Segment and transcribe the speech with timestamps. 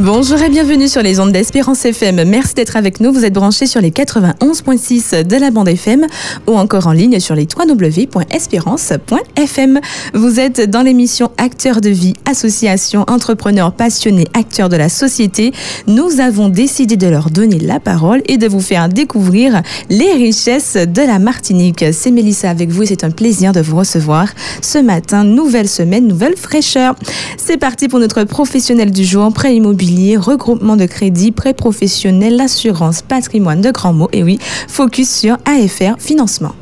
[0.00, 2.22] Bonjour et bienvenue sur les ondes d'Espérance FM.
[2.22, 3.12] Merci d'être avec nous.
[3.12, 6.06] Vous êtes branchés sur les 91.6 de la bande FM
[6.46, 9.80] ou encore en ligne sur les www.espérance.fm.
[10.14, 15.50] Vous êtes dans l'émission Acteurs de vie, association, entrepreneurs passionnés, acteurs de la société.
[15.88, 20.76] Nous avons décidé de leur donner la parole et de vous faire découvrir les richesses
[20.76, 21.84] de la Martinique.
[21.90, 24.28] C'est Mélissa avec vous et c'est un plaisir de vous recevoir
[24.62, 25.24] ce matin.
[25.24, 26.94] Nouvelle semaine, nouvelle fraîcheur.
[27.36, 33.02] C'est parti pour notre professionnel du jour, prêt immobilier regroupement de crédit, prêt professionnel, assurance,
[33.02, 34.10] patrimoine de grands mots.
[34.12, 34.38] Et oui,
[34.68, 36.54] focus sur AFR Financement.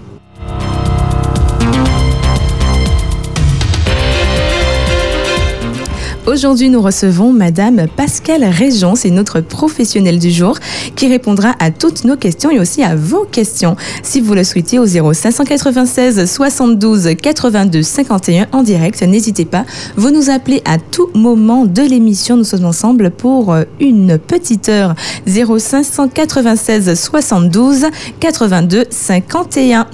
[6.27, 10.59] Aujourd'hui, nous recevons Madame Pascale Région, c'est notre professionnelle du jour,
[10.97, 13.77] qui répondra à toutes nos questions et aussi à vos questions.
[14.02, 19.65] Si vous le souhaitez, au 0596 72 82 51 en direct, n'hésitez pas.
[19.97, 22.37] Vous nous appelez à tout moment de l'émission.
[22.37, 24.97] Nous sommes ensemble pour une petite heure.
[25.29, 27.87] 0596 72
[28.19, 29.87] 82 51.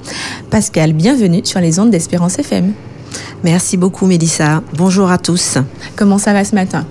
[0.49, 2.73] Pascal, bienvenue sur les ondes d'Espérance FM.
[3.43, 4.63] Merci beaucoup Mélissa.
[4.73, 5.57] Bonjour à tous.
[5.97, 6.85] Comment ça va ce matin?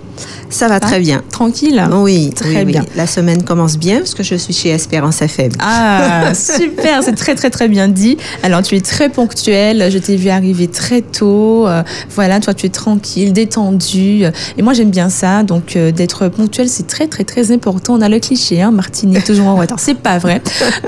[0.50, 1.22] Ça va très bien.
[1.30, 2.84] Tranquille Oui, très bien.
[2.94, 5.52] La semaine commence bien parce que je suis chez Espérance FM.
[5.60, 8.16] Ah, super, c'est très très très bien dit.
[8.42, 11.66] Alors tu es très ponctuelle, je t'ai vu arriver très tôt.
[11.66, 14.24] Euh, voilà, toi tu es tranquille, détendue.
[14.56, 17.94] Et moi j'aime bien ça, donc euh, d'être ponctuelle c'est très très très important.
[17.94, 19.78] On a le cliché, hein, Martinique toujours en retard.
[19.80, 20.42] C'est pas vrai.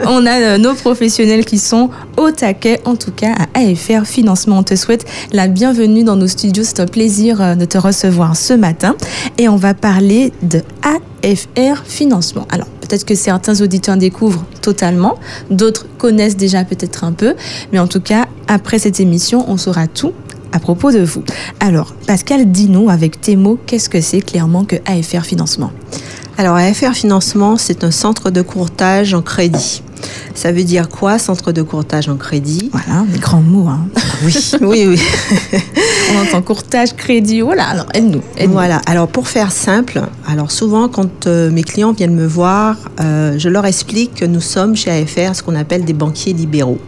[0.07, 4.59] On a euh, nos professionnels qui sont au taquet, en tout cas à AFR Financement.
[4.59, 6.65] On te souhaite la bienvenue dans nos studios.
[6.65, 8.97] C'est un plaisir de te recevoir ce matin.
[9.39, 12.47] Et on va parler de AFR Financement.
[12.51, 15.19] Alors, peut-être que certains auditeurs découvrent totalement,
[15.51, 17.35] d'autres connaissent déjà peut-être un peu,
[17.73, 20.13] mais en tout cas, après cette émission, on saura tout
[20.53, 21.25] à propos de vous.
[21.59, 25.73] Alors, Pascal, dis-nous avec tes mots, qu'est-ce que c'est clairement que AFR Financement?
[26.37, 29.83] Alors, AFR Financement, c'est un centre de courtage en crédit.
[30.35, 32.71] Ça veut dire quoi, centre de courtage en crédit?
[32.73, 33.69] Voilà, des grands mots.
[33.69, 33.87] Hein.
[34.25, 35.61] Oui, oui, oui.
[36.13, 37.67] On entend courtage, crédit, voilà.
[37.69, 38.23] Alors, aide-nous.
[38.49, 38.81] voilà.
[38.87, 43.49] Alors, pour faire simple, alors souvent, quand euh, mes clients viennent me voir, euh, je
[43.49, 46.79] leur explique que nous sommes chez AFR ce qu'on appelle des banquiers libéraux.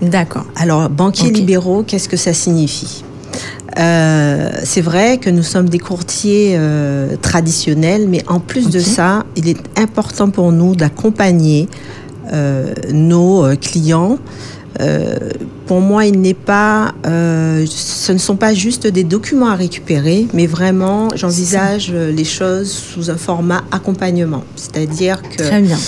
[0.00, 0.46] D'accord.
[0.56, 3.04] Alors, banquiers libéraux, qu'est-ce que ça signifie?
[3.78, 6.58] Euh, c'est vrai que nous sommes des courtiers
[7.22, 11.68] traditionnels, mais en plus de ça, il est important pour nous d'accompagner
[12.32, 14.18] euh, nos euh, clients.
[15.64, 20.26] Euh, pour moi, il n'est pas, ce ne sont pas juste des documents à récupérer,
[20.32, 24.44] mais vraiment, j'envisage les choses sous un format accompagnement.
[24.56, 25.78] C'est-à-dire que Très bien.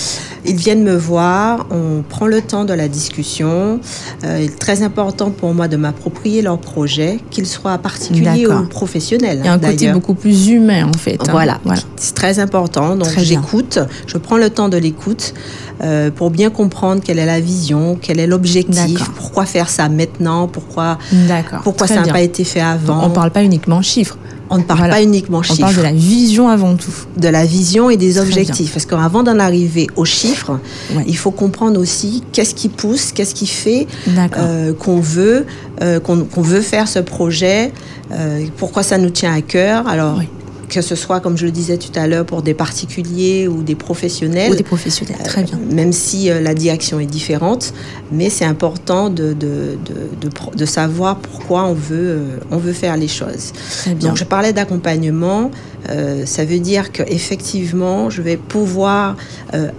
[0.45, 3.81] Ils viennent me voir, on prend le temps de la discussion.
[4.23, 9.39] il est très important pour moi de m'approprier leur projet, qu'il soit particulier ou professionnel.
[9.41, 11.19] Il y a un côté beaucoup plus humain en fait.
[11.19, 11.31] Hein.
[11.31, 11.81] Voilà, voilà.
[11.97, 12.95] c'est très important.
[12.95, 15.33] Donc j'écoute, je prends le temps de l'écoute.
[15.83, 20.47] Euh, pour bien comprendre quelle est la vision, quel est l'objectif, pourquoi faire ça maintenant,
[20.47, 20.97] pourquoi,
[21.63, 23.05] pourquoi ça n'a pas été fait avant.
[23.05, 24.17] On ne parle pas uniquement chiffres.
[24.49, 25.59] On ne parle pas uniquement chiffres.
[25.59, 26.93] On parle de la vision avant tout.
[27.17, 28.71] De la vision et des objectifs.
[28.71, 30.59] Parce qu'avant d'en arriver aux chiffres,
[31.05, 35.45] il faut comprendre aussi qu'est-ce qui pousse, qu'est-ce qui fait euh, qu'on veut,
[35.81, 37.71] euh, qu'on veut faire ce projet,
[38.57, 39.87] pourquoi ça nous tient à cœur.
[39.87, 40.21] Alors,
[40.69, 43.75] que ce soit, comme je le disais tout à l'heure, pour des particuliers ou des
[43.75, 44.51] professionnels.
[44.51, 45.57] Ou des professionnels, très bien.
[45.57, 47.73] Euh, même si euh, la direction est différente,
[48.11, 52.97] mais c'est important de, de, de, de, savoir pourquoi on veut, euh, on veut faire
[52.97, 53.53] les choses.
[53.79, 54.09] Très bien.
[54.09, 55.51] Donc, je parlais d'accompagnement.
[56.25, 59.15] ça veut dire qu'effectivement, je vais pouvoir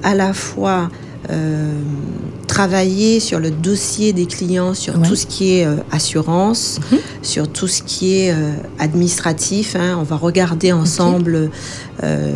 [0.02, 0.88] à la fois
[1.30, 1.72] euh,
[2.46, 6.98] travailler sur le dossier des clients, sur tout ce qui est euh, assurance, mhm.
[7.20, 9.76] sur tout ce qui est euh, administratif.
[9.76, 9.98] Hein.
[10.00, 11.50] On va regarder ensemble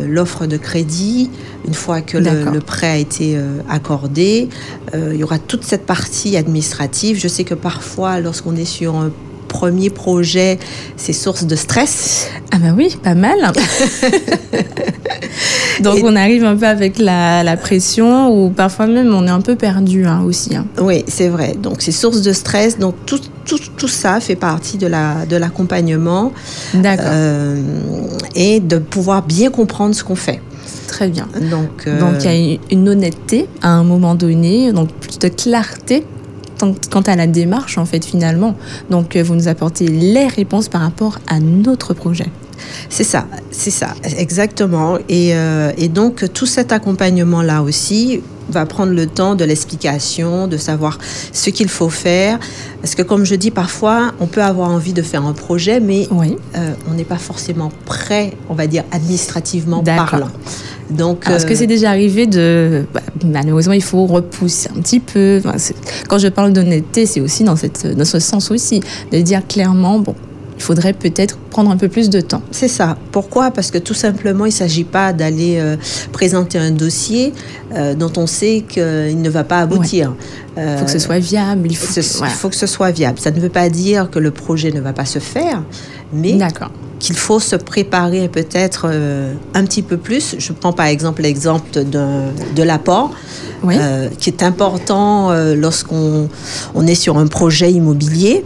[0.07, 1.29] l'offre de crédit.
[1.65, 3.39] Une fois que le, prêt a été
[3.69, 4.49] accordé,
[4.93, 7.17] il y aura toute cette partie administrative.
[7.17, 9.09] Je sais que parfois, lorsqu'on est sur un
[9.47, 10.59] premier projet,
[10.97, 12.27] c'est source de stress.
[12.51, 13.37] Ah ben oui, pas mal.
[15.83, 19.55] Donc on arrive un peu avec la, pression ou parfois même on est un peu
[19.55, 20.55] perdu hein, aussi.
[20.55, 20.65] Hein.
[20.81, 21.55] Oui, c'est vrai.
[21.61, 22.79] Donc c'est source de stress.
[22.79, 24.87] Donc tout, tout, tout, ça fait partie de
[25.37, 26.31] l'accompagnement.
[26.73, 27.05] La, D'accord.
[27.09, 27.61] Euh,
[28.35, 30.41] et de pouvoir bien comprendre ce qu'on fait.
[30.87, 31.27] Très bien.
[31.49, 35.27] Donc, euh, donc il y a une honnêteté à un moment donné, donc plus de
[35.27, 36.05] clarté
[36.91, 38.55] quant à la démarche en fait finalement.
[38.89, 42.27] Donc euh, vous nous apportez les réponses par rapport à notre projet.
[42.89, 44.97] C'est ça, c'est ça, exactement.
[45.09, 50.57] Et, euh, et, donc tout cet accompagnement-là aussi, va prendre le temps de l'explication, de
[50.57, 50.97] savoir
[51.31, 52.39] ce qu'il faut faire.
[52.81, 56.07] Parce que comme je dis, parfois, on peut avoir envie de faire un projet, mais
[56.11, 60.29] euh, on n'est pas forcément prêt, on va dire, administrativement parlant.
[60.89, 62.85] Donc, Est-ce que c'est déjà arrivé de...
[62.93, 65.41] Bah, malheureusement, il faut repousser un petit peu?
[66.09, 68.81] quand je parle d'honnêteté, c'est aussi dans, cette, dans ce sens aussi,
[69.11, 70.15] de dire clairement, bon,
[70.63, 72.41] faudrait peut-être prendre un peu plus de temps.
[72.51, 72.97] C'est ça.
[73.11, 73.51] Pourquoi?
[73.51, 75.75] Parce que tout simplement, il ne s'agit pas d'aller euh,
[76.11, 77.33] présenter un dossier
[77.75, 80.13] euh, dont on sait qu'il ne va pas aboutir.
[80.55, 81.67] Il faut que ce soit viable.
[81.69, 83.19] Il faut, il faut que ce soit viable.
[83.19, 85.63] Ça ne veut pas dire que le projet ne va pas se faire,
[86.13, 86.37] mais
[86.99, 90.35] qu'il faut se préparer peut-être euh, un petit peu plus.
[90.37, 93.11] Je prends par exemple l'exemple de l'apport.
[94.19, 96.29] qui est important lorsqu'on
[96.75, 98.43] on est sur un projet immobilier.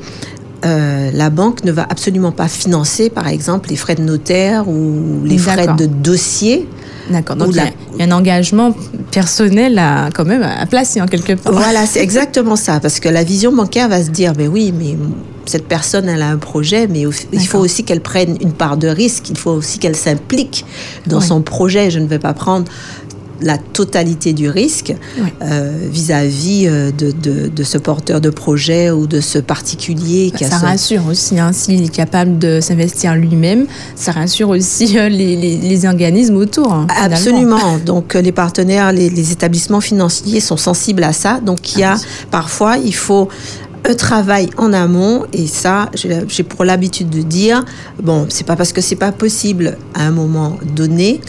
[0.65, 5.23] Euh, la banque ne va absolument pas financer, par exemple, les frais de notaire ou
[5.23, 6.67] les frais de dossier.
[7.11, 7.35] D'accord.
[7.35, 7.55] Donc, il
[7.99, 8.75] y, a un engagement
[9.11, 11.53] personnel à, quand même à placer en quelque part.
[11.53, 12.79] Voilà, c'est exactement ça.
[12.79, 14.97] Parce que la vision bancaire va se dire, mais oui, mais
[15.45, 18.87] cette personne, elle a un projet, mais il faut aussi qu'elle prenne une part de
[18.87, 19.29] risque.
[19.29, 20.65] Il faut aussi qu'elle s'implique
[21.05, 21.91] dans son projet.
[21.91, 22.65] Je ne vais pas prendre
[23.41, 24.93] la totalité du risque
[25.41, 30.31] euh, vis-à-vis euh, de, ce porteur de projet ou de ce particulier.
[30.35, 35.09] Qui ça rassure aussi, hein, s'il est capable de s'investir lui-même, ça rassure aussi euh,
[35.09, 36.73] les, organismes autour.
[36.73, 37.77] Hein, Absolument.
[37.85, 41.39] Donc les partenaires, les, les, établissements financiers sont sensibles à ça.
[41.39, 43.29] Donc il y a ah parfois, il faut
[43.87, 47.63] un travail en amont et ça, j'ai pour l'habitude de dire,
[48.01, 51.21] bon, c'est pas parce que c'est pas possible à un moment donné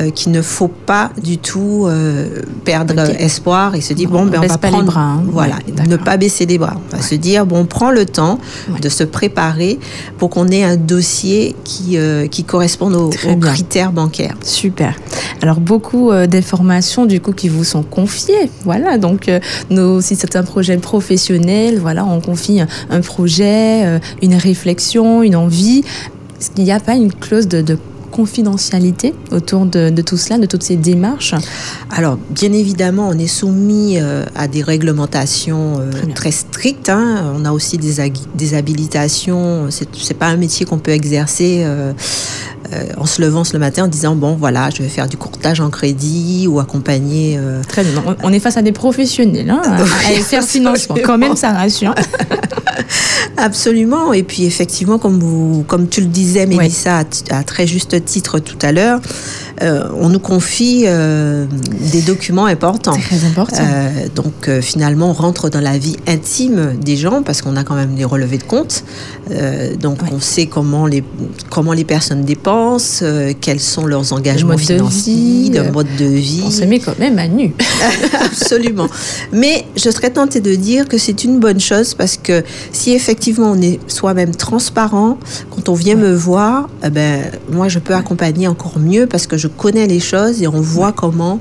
[0.00, 4.40] euh, qu'il ne faut pas du tout euh, perdre espoir et se dire bon, ben
[4.42, 5.22] on va pas prendre, les bras, hein.
[5.26, 5.56] voilà,
[5.88, 6.76] ne pas baisser les bras.
[6.92, 8.38] On va se dire bon, on prend le temps
[8.80, 9.78] de se préparer
[10.18, 13.10] pour qu'on ait un dossier qui euh, qui corresponde aux,
[13.40, 14.36] critères bancaires.
[14.44, 14.94] Super.
[15.40, 18.98] Alors beaucoup d'informations du coup qui vous sont confiées, voilà.
[18.98, 19.30] Donc
[19.70, 22.60] nos, si c'est un projet professionnel, voilà on confie
[22.90, 25.84] un projet, euh, une réflexion, une envie.
[26.40, 27.78] Est-ce qu'il n'y a pas une clause de,
[28.12, 31.34] confidentialité autour de, tout cela, de toutes ces démarches
[31.90, 36.90] Alors, bien évidemment, on est soumis euh, à des réglementations euh, très, strictes.
[36.90, 37.34] Hein.
[37.34, 39.66] On a aussi des, des habilitations.
[39.70, 41.92] C'est, n'est pas un métier qu'on peut exercer euh,
[42.96, 45.68] en se levant le matin en disant bon voilà je vais faire du courtage en
[45.68, 47.38] crédit ou accompagner.
[47.68, 48.02] Très bien.
[48.22, 49.84] On est face à des professionnels hein, à,
[50.22, 50.96] faire financement.
[51.04, 51.94] Quand même ça rassure.
[53.36, 54.12] Absolument.
[54.12, 58.58] Et puis effectivement comme vous comme tu le disais Mélissa à, très juste titre tout
[58.62, 59.00] à l'heure.
[59.62, 62.92] Euh, on nous confie des documents importants.
[62.92, 63.62] Très importants.
[64.14, 67.94] donc finalement, on rentre dans la vie intime des gens parce qu'on a quand même
[67.94, 68.84] des relevés de compte.
[69.80, 71.04] donc on sait comment les,
[71.50, 76.42] comment les personnes dépensent euh, quels sont leurs engagements financiers, de mode de vie.
[76.44, 77.52] On se met quand même à nu.
[78.24, 78.88] Absolument.
[79.32, 82.42] Mais je serais tentée de dire que c'est une bonne chose parce que
[82.72, 85.18] si effectivement on est soi-même transparent,
[85.50, 89.36] quand on vient me voir, eh ben, moi je peux accompagner encore mieux parce que
[89.36, 91.40] je connais les choses et on voit comment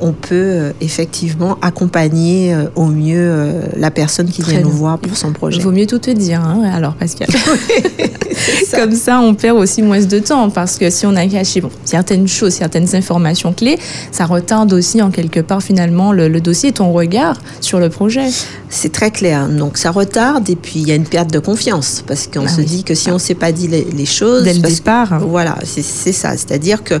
[0.00, 4.98] on peut euh, effectivement accompagner euh, au mieux euh, la personne qui vient nous voir
[4.98, 5.58] pour son projet.
[5.58, 7.28] Il vaut mieux tout te dire, hein, alors Pascal.
[8.74, 11.70] Comme ça, on perd aussi moins de temps parce que si on a caché bon,
[11.84, 13.78] certaines choses, certaines informations clés,
[14.10, 18.26] ça retarde aussi en quelque part finalement le, dossier ton regard sur le projet.
[18.68, 19.48] C'est très clair.
[19.48, 22.48] Donc ça retarde et puis il y a une perte de confiance parce qu'on ah
[22.48, 24.42] se dit que si on ne s'est pas dit les, choses...
[24.42, 25.20] Dès le départ.
[25.20, 26.32] Voilà, c'est ça.
[26.32, 27.00] C'est-à-dire que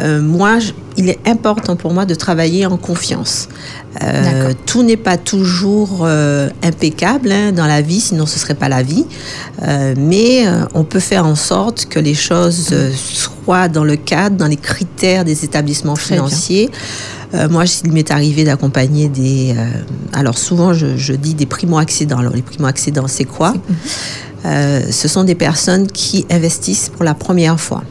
[0.00, 0.58] euh, moi,
[0.96, 3.48] il est important pour moi de travailler en confiance.
[4.02, 8.68] Euh, tout n'est pas toujours euh, impeccable hein, dans la vie, sinon ce serait pas
[8.68, 9.06] la vie.
[9.96, 10.44] mais
[10.74, 15.24] on peut faire en sorte que les choses soient dans le cadre, dans les critères
[15.24, 16.70] des établissements financiers.
[17.50, 19.54] moi, il m'est arrivé d'accompagner des.
[20.12, 22.18] alors, souvent, je, je dis des primo-accédants.
[22.18, 23.54] Alors, les primo-accédants, c'est quoi?
[24.44, 27.82] Ce sont des personnes qui investissent pour la première fois.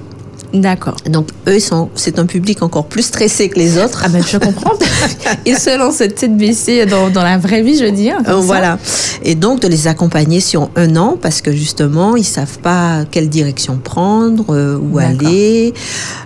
[0.54, 0.98] D'accord.
[1.10, 4.02] Donc eux, sont, c'est un public encore plus stressé que les autres.
[4.04, 4.74] Ah ben je comprends.
[5.46, 8.18] Ils se lancent tête baissée dans, dans la vraie vie, je veux dire.
[8.28, 8.78] Euh, voilà.
[9.24, 13.30] Et donc de les accompagner sur un an parce que justement ils savent pas quelle
[13.30, 15.74] direction prendre, euh, où aller,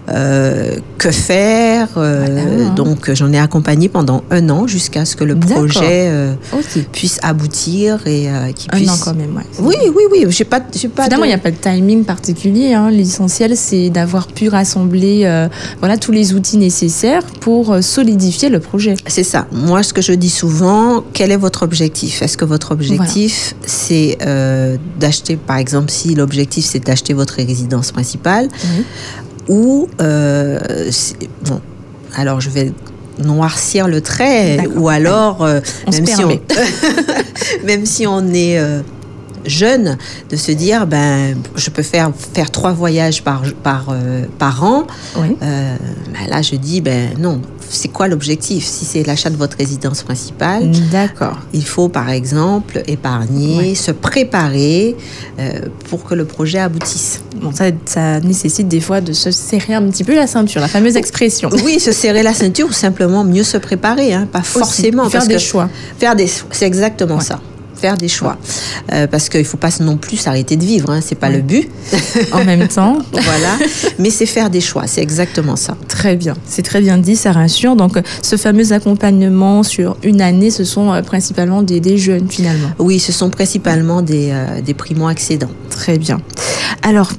[0.09, 1.89] euh, que faire.
[2.75, 6.11] Donc j'en ai accompagné pendant un an jusqu'à ce que le projet
[6.91, 8.89] puisse aboutir et qu'il puisse.
[8.89, 9.35] Un an quand même.
[9.35, 9.43] Ouais.
[9.59, 10.25] Oui, oui, oui.
[10.29, 11.03] J'ai pas, j'ai pas.
[11.03, 12.73] Finalement, il n'y a pas de timing particulier.
[12.73, 12.89] Hein.
[12.89, 15.47] L'essentiel, c'est d'avoir pu rassembler euh,
[15.79, 18.95] voilà, tous les outils nécessaires pour euh, solidifier le projet.
[19.07, 19.47] C'est ça.
[19.51, 22.21] Moi, ce que je dis souvent, quel est votre objectif?
[22.21, 27.91] Est-ce que votre objectif, c'est euh, d'acheter, par exemple, si l'objectif, c'est d'acheter votre résidence
[27.91, 28.47] principale,
[29.47, 31.61] ou, bon,
[32.15, 32.71] alors je vais
[33.23, 35.59] noircir le trait, ou alors, euh,
[35.91, 36.39] même, si on,
[37.65, 38.81] même, si on, est euh,
[39.45, 39.97] jeune,
[40.29, 44.87] de se dire, ben, je peux faire, faire trois voyages par, par, euh, par an.
[45.15, 45.77] Ben
[46.29, 48.65] là, je dis, ben non, c'est quoi l'objectif?
[48.65, 51.39] Si c'est l'achat de votre résidence principale, d'accord.
[51.53, 54.95] Il faut par exemple épargner, se préparer
[55.89, 57.21] pour que le projet aboutisse.
[57.41, 60.67] Bon, ça, ça, nécessite des fois de se serrer un petit peu la ceinture, la
[60.67, 61.49] fameuse expression.
[61.63, 65.09] Oui, se serrer la ceinture ou simplement mieux se préparer, hein, pas forcément.
[65.09, 65.69] faire des choix.
[65.97, 67.39] Faire des, c'est exactement ça
[67.85, 68.37] faire des choix.
[68.93, 71.41] Euh, parce qu'il ne faut pas non plus s'arrêter de vivre, hein, c'est pas le
[71.41, 71.69] but.
[72.31, 72.97] En même temps.
[73.11, 73.53] voilà.
[73.99, 75.77] Mais c'est faire des choix, c'est exactement ça.
[75.87, 77.75] Très bien, c'est très bien dit, ça rassure.
[77.75, 82.69] Donc ce fameux accompagnement sur une année, ce sont euh, principalement des, jeunes finalement.
[82.79, 85.51] Oui, ce sont principalement des, euh, des primo-accédants.
[85.69, 86.19] Très bien.
[86.81, 87.11] Alors,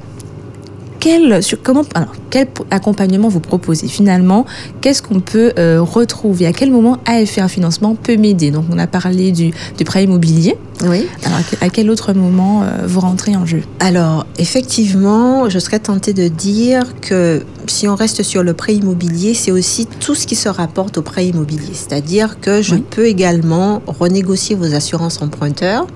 [1.07, 1.85] quel, sur, comment,
[2.31, 4.45] quel accompagnement vous proposez finalement?
[4.81, 6.47] Qu'est-ce qu'on peut euh, retrouver?
[6.47, 8.51] À quel moment AFR Financement peut m'aider?
[8.51, 9.53] Donc, on a parlé du,
[9.85, 10.57] prêt immobilier.
[10.85, 11.07] Oui.
[11.25, 13.63] Alors, à quel autre moment euh, vous rentrez en jeu?
[13.79, 19.35] Alors, effectivement, je serais tentée de dire que si on reste sur le prêt immobilier,
[19.35, 21.73] c'est aussi tout ce qui se rapporte au prêt immobilier.
[21.73, 25.87] C'est-à-dire que je peux également renégocier vos assurances emprunteurs,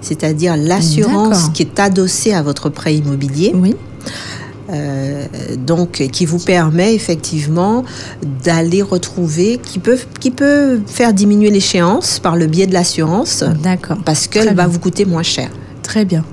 [0.00, 3.52] c'est-à-dire l'assurance qui est adossée à votre prêt immobilier.
[3.54, 3.76] Oui.
[4.68, 7.84] Euh, donc qui vous permet effectivement
[8.44, 13.44] d'aller retrouver, qui peut, qui peut faire diminuer l'échéance par le biais de l'assurance.
[13.62, 13.98] D'accord.
[14.04, 15.50] Parce qu'elle va vous coûter moins cher.
[15.82, 16.24] Très bien.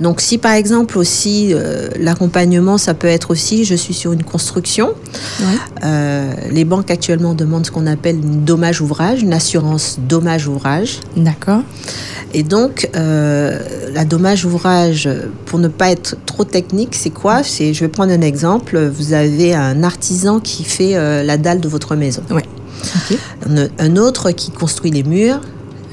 [0.00, 4.22] Donc si par exemple aussi euh, l'accompagnement, ça peut être aussi, je suis sur une
[4.22, 4.94] construction.
[5.84, 11.00] Euh, les banques actuellement demandent ce qu'on appelle une dommage ouvrage, une assurance dommage ouvrage.
[11.16, 11.62] D'accord.
[12.32, 13.60] Et donc, euh,
[13.92, 15.08] la dommage ouvrage,
[15.46, 17.44] pour ne pas être trop technique, c'est quoi?
[17.44, 18.78] C'est, je vais prendre un exemple.
[18.86, 22.22] Vous avez un artisan qui fait la dalle de votre maison.
[22.30, 22.42] Oui.
[23.78, 25.40] Un, autre qui construit les murs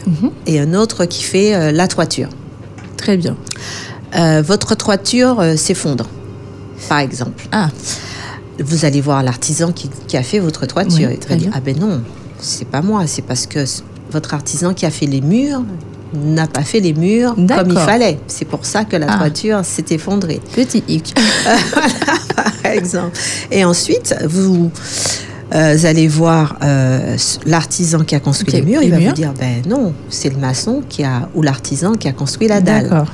[0.08, 0.32] mhm.
[0.48, 2.30] et un autre qui fait la toiture.
[3.02, 3.36] Très bien.
[4.42, 6.08] votre toiture s'effondre,
[6.88, 7.48] par exemple.
[7.52, 7.70] Ah.
[8.60, 11.10] Vous allez voir l'artisan qui, a fait votre toiture.
[11.10, 11.50] et très bien.
[11.54, 12.02] Ah ben non,
[12.40, 13.66] c'est pas moi, c'est parce que
[14.12, 15.64] votre artisan qui a fait les murs,
[16.14, 18.20] n'a pas fait les murs comme il fallait.
[18.28, 19.18] C'est pour ça que la ah.
[19.18, 20.42] toiture s'est effondrée.
[20.54, 21.16] Petit hic.
[22.36, 23.18] par exemple.
[23.50, 24.72] Et ensuite, vous,
[25.54, 28.82] euh, allez voir euh, l'artisan qui a construit les murs.
[28.84, 32.14] il va vous dire, ben non, c'est le maçon qui a ou l'artisan qui a
[32.14, 33.06] construit la dalle.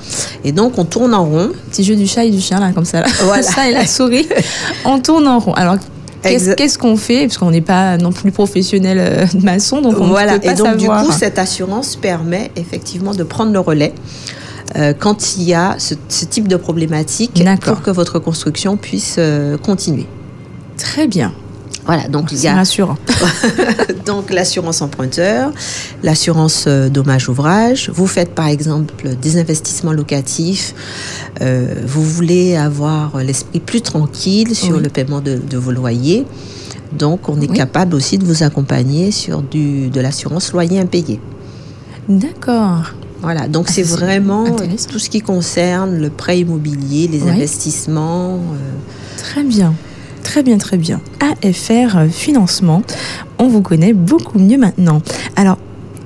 [0.44, 1.52] Et donc on tourne en rond.
[1.72, 3.02] Petit jeu du chat et du chien là, comme ça.
[3.02, 3.08] Là.
[3.24, 3.44] Voilà.
[3.44, 4.28] ça et la souris.
[4.86, 5.54] on tourne en rond.
[5.54, 5.78] Alors
[6.22, 7.28] Qu'est-ce qu'on fait?
[7.28, 10.34] Parce qu'on n'est pas non plus professionnel euh, maçon, donc on voilà.
[10.34, 13.94] peut pas Et donc, du coup, cette assurance permet effectivement de prendre le relais.
[14.76, 15.94] Euh, quand il y a ce,
[16.26, 20.06] type de problématique pour que votre construction puisse euh, continuer.
[20.78, 21.34] Très bien.
[21.88, 22.98] Voilà, donc il y a rassurant.
[24.06, 25.52] donc l'assurance emprunteur,
[26.04, 27.90] l'assurance euh, dommage ouvrage.
[27.94, 30.76] Vous faites par exemple des investissements locatifs.
[31.42, 36.26] Euh, vous voulez avoir l'esprit plus tranquille sur le paiement de, vos loyers.
[36.92, 41.22] Donc on est capable aussi de vous accompagner sur du, de l'assurance loyer impayé.
[42.10, 42.94] D'accord.
[43.22, 44.46] Voilà, donc ah, c'est vraiment
[44.92, 48.36] tout ce qui concerne le prêt immobilier, les investissements.
[48.36, 48.76] Euh.
[49.18, 49.74] Très bien.
[50.28, 51.00] Très bien, très bien.
[51.22, 52.82] AFR Financement,
[53.40, 55.02] on vous connaît beaucoup mieux maintenant.
[55.38, 55.58] Alors,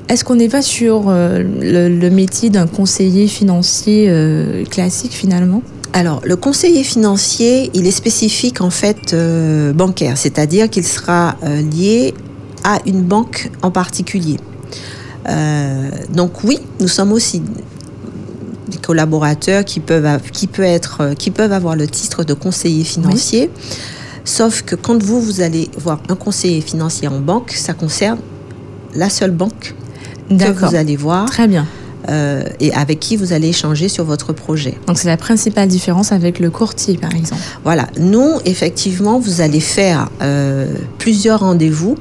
[0.09, 5.63] est-ce qu'on n'est pas sur euh, le, métier d'un conseiller financier euh, classique finalement?
[5.93, 12.13] Alors, le conseiller financier, il est spécifique en fait euh, bancaire, c'est-à-dire qu'il sera lié
[12.63, 14.37] à une banque en particulier.
[16.13, 17.41] donc oui, nous sommes aussi
[18.67, 23.49] des collaborateurs qui peuvent, qui peut être, qui peuvent avoir le titre de conseiller financier.
[24.23, 28.19] Sauf que quand vous, vous allez voir un conseiller financier en banque, ça concerne
[28.93, 29.75] la seule banque
[30.29, 31.25] que vous allez voir.
[31.29, 31.65] Très bien.
[32.09, 34.75] Euh, et avec qui vous allez échanger sur votre projet.
[34.87, 37.41] Donc c'est la principale différence avec le courtier, par exemple.
[37.63, 37.87] Voilà.
[37.99, 41.95] Nous, effectivement, vous allez faire euh, plusieurs rendez-vous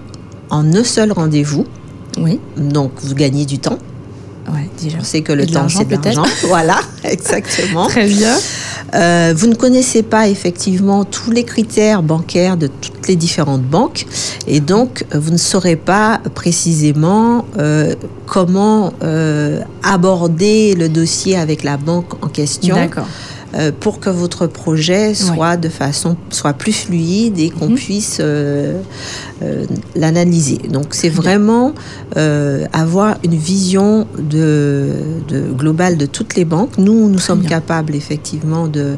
[0.48, 1.66] en un seul rendez-vous.
[2.18, 2.40] Oui.
[2.56, 3.78] Donc vous gagnez du temps.
[4.52, 4.98] Ouais, déjà.
[5.00, 6.24] On sait que le temps, c'est de l'argent.
[6.48, 7.86] voilà, exactement.
[7.86, 8.36] Très bien.
[8.94, 14.06] Euh, vous ne connaissez pas effectivement tous les critères bancaires de toutes les différentes banques
[14.48, 17.94] et donc vous ne saurez pas précisément euh,
[18.26, 22.74] comment euh, aborder le dossier avec la banque en question.
[22.74, 23.06] D'accord.
[23.54, 27.74] Euh, pour que votre projet soit de façon soit plus fluide et qu'on mhm.
[27.74, 28.80] puisse euh,
[29.42, 29.64] euh,
[29.96, 30.58] l'analyser.
[30.70, 31.74] Donc c'est vraiment
[32.72, 34.92] avoir une vision de,
[35.56, 36.78] globale de toutes les banques.
[36.78, 38.96] Nous nous sommes capables effectivement de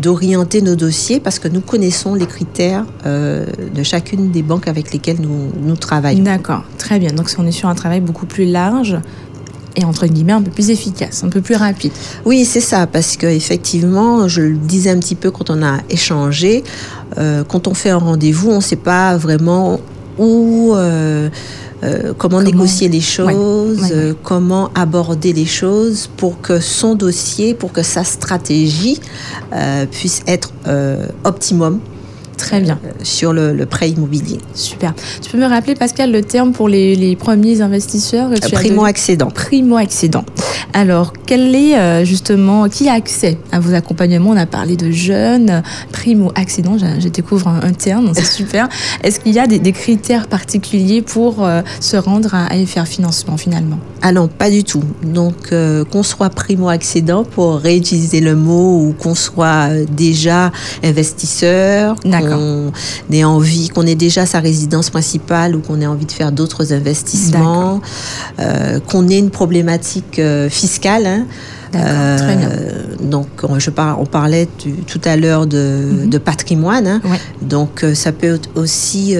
[0.00, 5.20] d'orienter nos dossiers parce que nous connaissons les critères de chacune des banques avec lesquelles
[5.20, 6.24] nous, nous travaillons.
[6.24, 7.12] D'accord, très bien.
[7.12, 8.98] Donc on est sur un travail beaucoup plus large
[9.76, 11.92] et entre guillemets un peu plus efficace, un peu plus rapide.
[12.24, 15.78] Oui, c'est ça, parce que effectivement, je le disais un petit peu quand on a
[15.90, 16.64] échangé,
[17.18, 19.80] euh, quand on fait un rendez-vous, on ne sait pas vraiment
[20.18, 20.74] où.
[20.74, 21.28] Euh,
[21.82, 27.82] euh, comment, négocier les choses, comment aborder les choses pour que son dossier, pour que
[27.82, 28.98] sa stratégie
[29.90, 30.50] puisse être
[31.24, 31.80] optimum
[32.36, 32.78] Très bien.
[32.84, 34.38] Euh, sur le, prêt immobilier.
[34.54, 34.94] Super.
[35.22, 39.30] Tu peux me rappeler, Pascal, le terme pour les, premiers investisseurs Primo-accédant.
[39.30, 40.24] Primo-accédant.
[40.72, 44.30] Alors, quel est euh, justement, qui a accès à vos accompagnements?
[44.30, 45.62] On a parlé de jeunes,
[45.92, 48.68] primo-accédant, je, découvre un, terme, c'est super.
[49.02, 53.78] Est-ce qu'il y a des, critères particuliers pour euh, se rendre à AFR Financement finalement?
[54.06, 54.84] Ah non, pas du tout.
[55.02, 55.54] Donc,
[55.90, 62.70] qu'on soit primo-accédant, pour réutiliser le mot, ou qu'on soit déjà investisseur, qu'on
[63.10, 66.72] ait envie, qu'on ait déjà sa résidence principale ou qu'on ait envie de faire d'autres
[66.72, 67.80] investissements,
[68.40, 71.06] euh, qu'on ait une problématique euh, fiscale.
[71.06, 71.26] Hein.
[71.72, 72.48] très bien.
[72.50, 74.48] Euh, donc, je on parlait
[74.86, 76.18] tout à l'heure de, mhm.
[76.18, 76.86] patrimoine.
[76.86, 77.00] Hein.
[77.42, 79.16] Donc, ça peut aussi,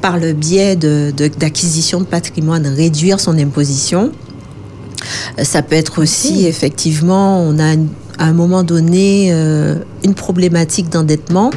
[0.00, 4.10] par le biais d'acquisition de, de, patrimoine, réduire son imposition.
[5.42, 7.74] Ça peut être aussi, effectivement, on a
[8.18, 9.30] à un moment donné
[10.02, 11.50] une problématique d'endettement.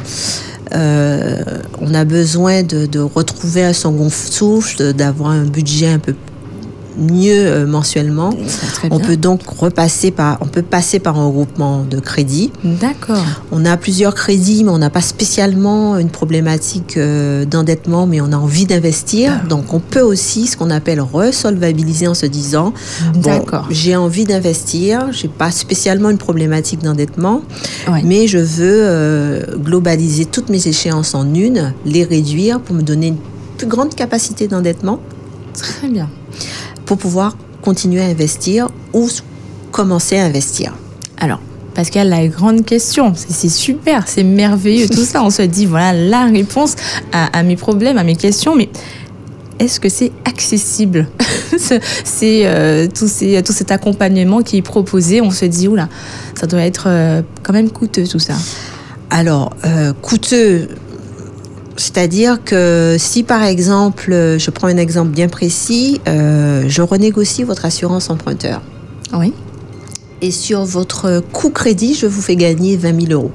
[0.74, 1.42] Euh,
[1.80, 6.14] on a besoin de, retrouver un second souffle, d'avoir un budget un peu
[6.96, 8.30] mieux euh, mensuellement.
[8.90, 12.52] On peut donc repasser par, on peut passer par un regroupement de crédits.
[12.64, 13.24] D'accord.
[13.50, 18.32] On a plusieurs crédits, mais on n'a pas spécialement une problématique euh, d'endettement, mais on
[18.32, 19.40] a envie d'investir.
[19.42, 19.48] Ah.
[19.48, 22.72] Donc on peut aussi ce qu'on appelle resolvabiliser en se disant,
[23.14, 23.66] D'accord.
[23.70, 27.42] j'ai envie d'investir, j'ai pas spécialement une problématique d'endettement,
[28.04, 33.08] mais je veux euh, globaliser toutes mes échéances en une, les réduire pour me donner
[33.08, 33.18] une
[33.56, 35.00] plus grande capacité d'endettement.
[35.54, 36.08] Très bien
[36.92, 39.08] pour pouvoir continuer à investir ou
[39.70, 40.74] commencer à investir
[41.16, 41.40] Alors,
[41.74, 45.22] Pascal, la grande question, c'est super, c'est merveilleux tout ça.
[45.24, 46.76] On se dit, voilà la réponse
[47.10, 48.68] à, mes problèmes, à mes questions, mais
[49.58, 51.08] est-ce que c'est accessible?
[52.04, 55.22] C'est euh, tout, tout, cet accompagnement qui est proposé.
[55.22, 55.88] On se dit, oula,
[56.34, 58.34] ça doit être euh, quand même coûteux tout ça.
[59.08, 60.68] Alors, euh, coûteux,
[61.82, 67.64] c'est-à-dire que si par exemple, je prends un exemple bien précis, euh, je renégocie votre
[67.64, 68.62] assurance emprunteur.
[69.12, 69.32] Oui.
[70.20, 73.32] Et sur votre coût crédit, je vous fais gagner 20 000 euros.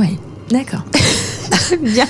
[0.00, 0.18] Oui,
[0.50, 0.84] d'accord.
[1.82, 2.06] bien.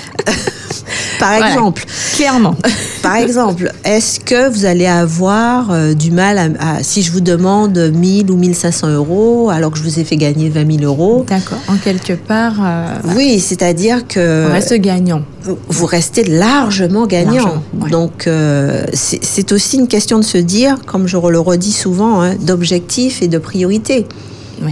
[1.19, 1.85] Par exemple.
[2.15, 2.55] Clairement.
[3.01, 7.77] Par exemple, est-ce que vous allez avoir euh, du mal à, si je vous demande
[7.77, 11.25] 1000 ou 1500 euros alors que je vous ai fait gagner 20 000 euros?
[11.27, 11.59] D'accord.
[11.67, 12.55] En quelque part.
[12.63, 14.47] Euh, oui, c'est-à-dire que.
[14.49, 15.23] On reste gagnant.
[15.67, 17.61] Vous restez largement gagnant.
[17.89, 22.35] Donc, euh, c'est aussi une question de se dire, comme je le redis souvent, hein,
[22.39, 24.07] d'objectif et de priorité.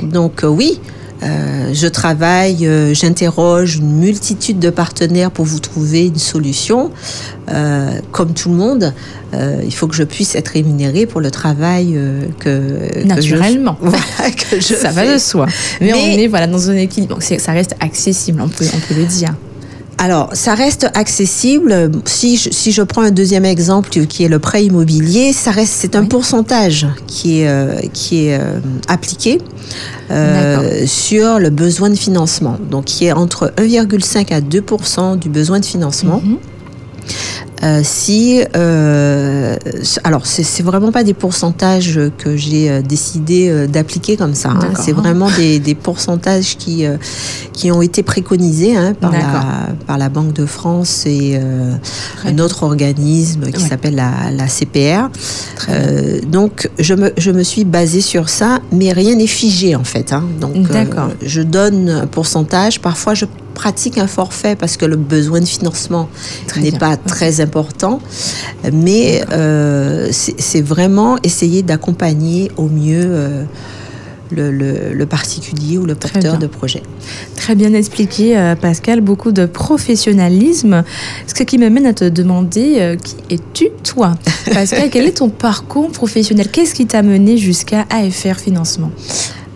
[0.03, 0.79] Donc, oui.
[1.23, 6.91] Euh, je travaille, euh, j'interroge une multitude de partenaires pour vous trouver une solution.
[7.49, 8.93] Euh, comme tout le monde,
[9.63, 11.97] il faut que je puisse être rémunérée pour le travail
[12.39, 13.77] que naturellement.
[14.49, 15.45] Que je, ça va de soi.
[15.79, 17.19] Mais, on est voilà dans un équilibre.
[17.21, 19.33] Ça reste accessible, on peut, on peut le dire.
[20.03, 21.91] Alors, ça reste accessible.
[22.05, 25.73] Si je, si je prends un deuxième exemple qui est le prêt immobilier, ça reste
[25.77, 28.39] c'est un pourcentage qui est qui est
[28.87, 29.37] appliqué.
[30.11, 35.59] Euh, sur le besoin de financement, donc qui est entre 1,5 à 2% du besoin
[35.59, 36.21] de financement.
[36.23, 36.37] Mhm.
[37.63, 39.55] Euh, si, euh,
[40.03, 44.49] alors c'est vraiment pas des pourcentages que j'ai euh, décidé euh, d'appliquer comme ça.
[44.49, 44.73] Hein.
[44.79, 46.85] C'est vraiment des, des, pourcentages qui
[47.53, 51.39] qui ont été préconisés hein, par la par la Banque de France et
[52.25, 55.09] un autre organisme qui s'appelle la, la, CPR.
[56.27, 60.13] donc je me je me suis basée sur ça, mais rien n'est figé en fait.
[60.13, 60.23] Hein.
[60.39, 60.55] Donc
[61.21, 62.79] je donne un pourcentage.
[62.81, 66.09] Parfois je pratique un forfait parce que le besoin de financement
[66.57, 67.99] n'est pas très important,
[68.71, 73.43] mais euh, c'est vraiment essayer d'accompagner au mieux euh,
[74.31, 76.83] le, particulier ou le porteur de projet.
[77.35, 80.83] Très bien expliqué, euh, Pascal, beaucoup de professionnalisme,
[81.27, 84.15] ce qui m'amène à te demander qui es-tu, toi?
[84.53, 86.49] Pascal, quel est ton parcours professionnel?
[86.49, 88.91] Qu'est-ce qui t'a mené jusqu'à AFR Financement?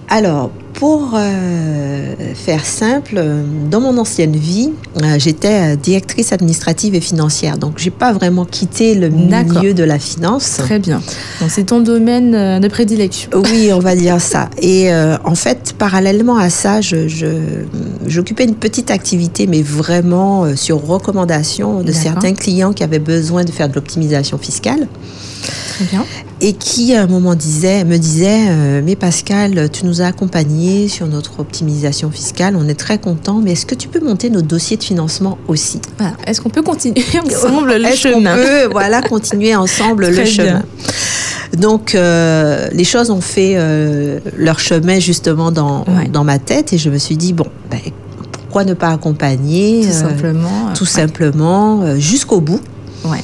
[0.08, 3.24] Alors, pour euh, faire simple,
[3.72, 7.58] dans mon ancienne vie, euh, j'étais directrice administrative et financière.
[7.58, 10.58] Donc, j'ai pas vraiment quitté le milieu de la finance.
[10.58, 11.02] Très bien.
[11.42, 13.32] Donc, c'est ton domaine euh, de prédilection.
[13.34, 14.50] Oui, on va dire ça.
[14.62, 14.90] Et
[15.24, 22.34] en fait, parallèlement à ça, j'occupais une petite activité, mais vraiment sur recommandation de certains
[22.34, 24.88] clients qui avaient besoin de faire de l'optimisation fiscale.
[25.46, 26.06] Très bien.
[26.42, 31.08] Et qui, à un moment, disait, me disait Mais Pascal, tu nous as accompagnés sur
[31.08, 32.56] notre optimisation fiscale.
[32.58, 33.42] On est très contents.
[33.44, 35.80] Mais est-ce que tu peux monter nos dossiers de financement aussi?
[36.28, 38.34] Est-ce qu'on peut continuer ensemble le chemin?
[38.34, 40.64] on peut, voilà, continuer ensemble le chemin?
[41.58, 46.78] Donc, euh, les choses ont fait euh, leur chemin justement dans, dans ma tête et
[46.78, 47.80] je me suis dit, bon, ben,
[48.32, 50.74] pourquoi ne pas accompagner Tout euh, simplement.
[50.76, 52.62] tout simplement, jusqu'au bout.
[53.06, 53.24] Ouais.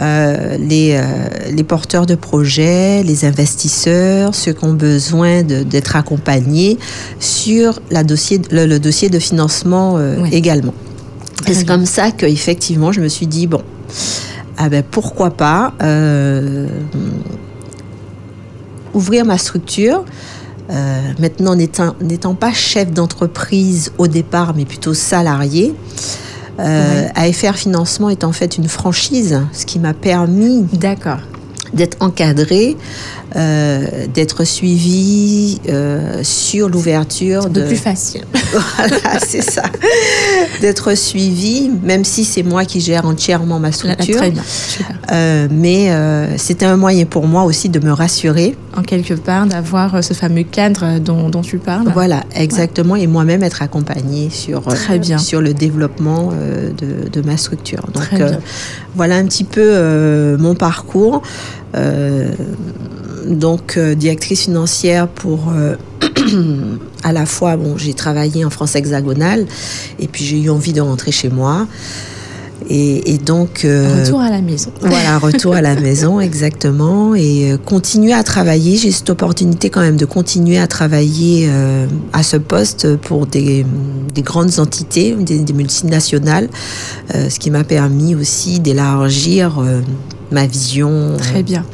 [0.00, 6.78] Euh, les, euh, les, porteurs de projets, les investisseurs, ceux qui ont besoin d'être accompagnés
[7.20, 10.72] sur la dossier, le, dossier de financement euh, également.
[11.46, 13.62] c'est comme ça qu'effectivement, je me suis dit, bon,
[14.56, 15.74] ah ben, pourquoi pas
[18.94, 20.04] ouvrir ma structure.
[21.18, 25.74] maintenant, n'étant pas chef d'entreprise au départ, mais plutôt salarié,
[26.58, 30.66] euh, AFR Financement est en fait une franchise, ce qui m'a permis
[31.72, 32.76] d'être encadré
[33.34, 37.62] euh, d'être suivi euh, sur l'ouverture de...
[37.62, 38.24] plus facile.
[38.52, 39.62] voilà, c'est ça.
[40.60, 44.16] d'être suivi, même si c'est moi qui gère entièrement ma structure.
[44.16, 44.42] Très bien.
[45.12, 45.90] Euh, mais
[46.36, 48.54] c'était un moyen pour moi aussi de me rassurer.
[48.76, 51.90] En quelque part, d'avoir ce fameux cadre dont, dont, tu parles.
[51.92, 52.96] Voilà, exactement.
[52.96, 55.18] Et moi-même être accompagnée sur, Très bien.
[55.18, 57.86] sur le développement de, de, ma structure.
[57.94, 58.22] Donc
[58.94, 61.22] voilà un petit peu mon parcours
[63.26, 65.76] donc euh, directrice financière pour euh,
[67.02, 69.46] à la fois bon j'ai travaillé en France hexagonale
[69.98, 71.66] et puis j'ai eu envie de rentrer chez moi.
[72.70, 74.70] Et, donc euh, retour à la maison.
[74.80, 77.14] voilà retour à la maison exactement.
[77.14, 78.78] Et continuer à travailler.
[78.78, 81.50] J'ai cette opportunité quand même de continuer à travailler
[82.12, 83.66] à ce poste pour des,
[84.18, 86.48] grandes entités des, des multinationales
[87.12, 89.60] ce qui m'a permis aussi d'élargir
[90.32, 91.64] ma vision très bien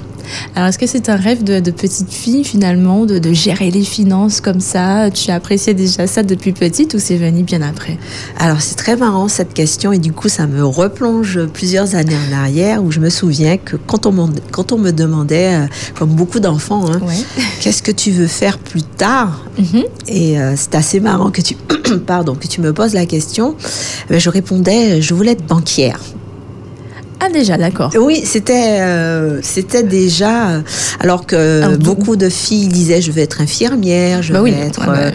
[0.54, 4.60] alors, est-ce que c'est un rêve de, petite fille finalement, de, gérer les finances comme
[4.60, 5.10] ça?
[5.10, 7.98] Tu appréciais déjà ça depuis petite ou c'est venu bien après?
[8.38, 12.36] Alors, c'est très marrant cette question et du coup, ça me replonge plusieurs années en
[12.36, 15.66] arrière où je me souviens que quand on, quand on me demandait, euh,
[15.98, 17.00] comme beaucoup d'enfants, hein,
[17.60, 19.44] qu'est-ce que tu veux faire plus tard?
[19.60, 19.84] Mm-hmm.
[20.08, 21.54] Et euh, c'est assez marrant que tu,
[22.06, 23.54] pardon, que tu me poses la question.
[24.08, 26.00] Ben, je répondais, je voulais être banquière.
[27.20, 27.90] Ah déjà, d'accord.
[27.98, 30.62] Oui, c'était euh, c'était déjà euh,
[31.00, 35.10] alors que beaucoup de filles disaient je vais être infirmière, je bah vais être euh,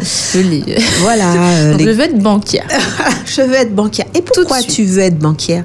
[1.00, 1.26] voilà,
[1.80, 2.68] je veux être banquière.
[3.26, 4.06] je veux être banquière.
[4.16, 5.64] Et pourquoi tu veux être banquière?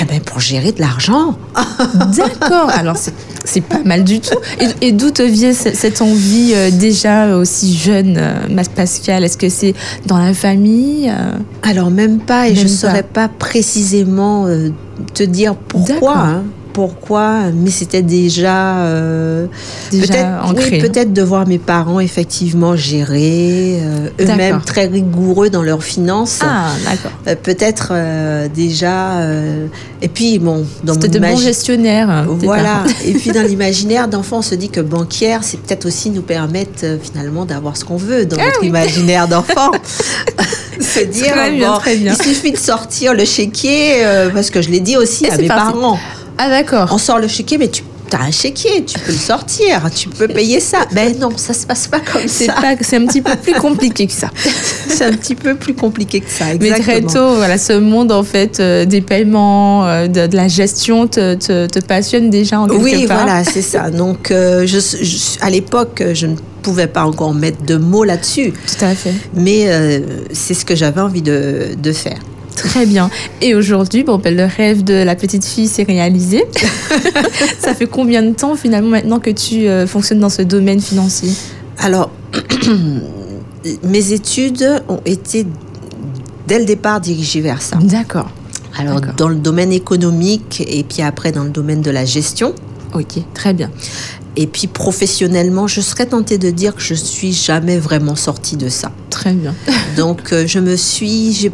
[0.00, 1.36] Eh ben pour gérer de l'argent.
[2.16, 2.70] d'accord.
[2.70, 2.96] Alors
[3.44, 4.38] c'est pas mal du tout.
[4.80, 8.20] Et, d'où te vient cette envie déjà aussi jeune,
[8.74, 9.74] Pascal Est-ce que c'est
[10.06, 11.10] dans la famille
[11.62, 14.46] Alors même pas, et je ne saurais pas précisément
[15.14, 16.16] te dire pourquoi.
[16.16, 16.44] Hein,
[16.78, 19.48] pourquoi, mais c'était déjà, euh,
[19.90, 25.82] peut-être oui, peut-être de voir mes parents effectivement gérer, euh, eux-mêmes très rigoureux dans leurs
[25.82, 26.38] finances.
[26.40, 27.10] Ah, d'accord.
[27.26, 27.92] Euh, peut-être
[28.54, 29.28] déjà,
[30.00, 32.10] et puis bon, dans c'était de bons gestionnaires.
[32.10, 32.84] Hein, voilà.
[33.04, 36.84] et puis dans l'imaginaire d'enfant, on se dit que banquière, c'est peut-être aussi nous permettre
[37.02, 39.72] finalement d'avoir ce qu'on veut dans ah notre imaginaire d'enfant.
[40.84, 41.34] se dire,
[41.86, 45.48] il suffit de sortir le chéquier, euh, parce que je l'ai dit aussi à mes
[45.48, 45.98] parents.
[46.38, 46.88] Ah d'accord.
[46.92, 50.28] On sort le chéquier, mais tu as un chéquier, tu peux le sortir, tu peux
[50.28, 50.78] payer ça.
[50.92, 52.54] Ben non, ça se passe pas comme ça.
[52.80, 54.30] C'est un petit peu plus compliqué que ça.
[54.88, 56.86] c'est un petit peu plus compliqué que ça, exactement.
[56.86, 61.06] Mais très tôt, voilà, ce monde en fait euh, des paiements, euh, de, la gestion
[61.06, 63.18] te, te, passionne déjà en quelque oui, part.
[63.18, 63.90] Oui, voilà, c'est ça.
[63.90, 68.52] Donc, je, à l'époque, je ne pouvais pas encore mettre de mots là-dessus.
[68.52, 69.14] Tout à fait.
[69.34, 70.00] Mais euh,
[70.32, 72.18] c'est ce que j'avais envie de, de, faire.
[72.56, 73.10] Très bien.
[73.40, 76.44] Et aujourd'hui, bon, ben, le rêve de la petite fille s'est réalisé.
[77.58, 81.30] Ça fait combien de temps finalement maintenant que tu euh, fonctionnes dans ce domaine financier?
[81.78, 82.10] Alors,
[83.84, 85.46] mes études ont été
[86.46, 87.78] dès le départ dirigées vers ça.
[87.80, 88.30] D'accord.
[88.76, 92.54] Alors, dans le domaine économique et puis après dans le domaine de la gestion.
[92.94, 93.70] Ok, très bien.
[94.40, 98.68] Et puis professionnellement, je serais tentée de dire que je suis jamais vraiment sortie de
[98.68, 98.92] ça.
[99.10, 99.52] Très bien.
[99.96, 101.50] Donc euh, je me suis,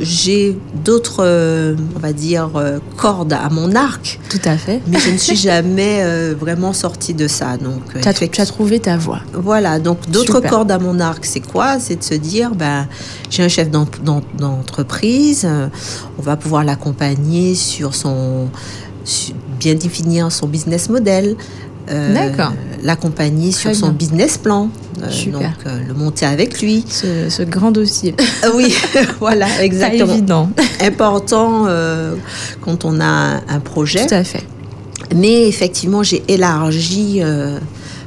[0.00, 4.18] j'ai d'autres, euh, on va dire, euh, cordes à mon arc.
[4.30, 4.82] Tout à fait.
[4.88, 6.02] Mais je ne suis jamais
[6.34, 7.56] vraiment sortie de ça.
[7.56, 9.20] Donc tu as, as, trouvé ta voie.
[9.32, 9.78] Voilà.
[9.78, 11.78] Donc d'autres cordes à mon arc, c'est quoi?
[11.78, 12.88] C'est de se dire, ben
[13.30, 15.46] j'ai un chef d'entreprise,
[16.18, 18.48] on va pouvoir l'accompagner sur son
[19.58, 21.36] bien définir son business model,
[22.82, 24.70] l'accompagner sur son business plan.
[25.02, 26.84] Euh, donc, euh, le monter avec lui.
[26.88, 28.14] Ce, grand dossier.
[28.54, 28.74] oui,
[29.20, 30.06] voilà, exactement.
[30.06, 30.50] Pas évident.
[30.80, 31.66] Important
[32.60, 34.06] quand on a un projet.
[34.06, 34.44] Tout à fait.
[35.14, 37.20] Mais effectivement, j'ai élargi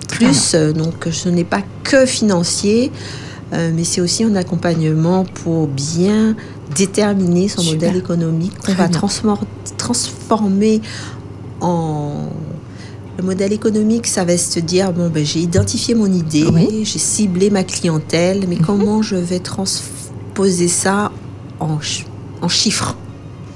[0.08, 0.56] plus.
[0.76, 2.92] donc, ce n'est pas que financier,
[3.52, 6.36] mais c'est aussi un accompagnement pour bien
[6.76, 8.90] déterminer son modèle économique qu'on va
[9.78, 10.82] transformer
[11.60, 12.30] en
[13.22, 16.46] le modèle économique, ça va se dire bon, ben, j'ai identifié mon idée,
[16.84, 18.66] j'ai ciblé ma clientèle, mais mhm.
[18.66, 21.12] comment je vais transposer ça
[21.60, 21.78] en,
[22.42, 22.98] en chiffres?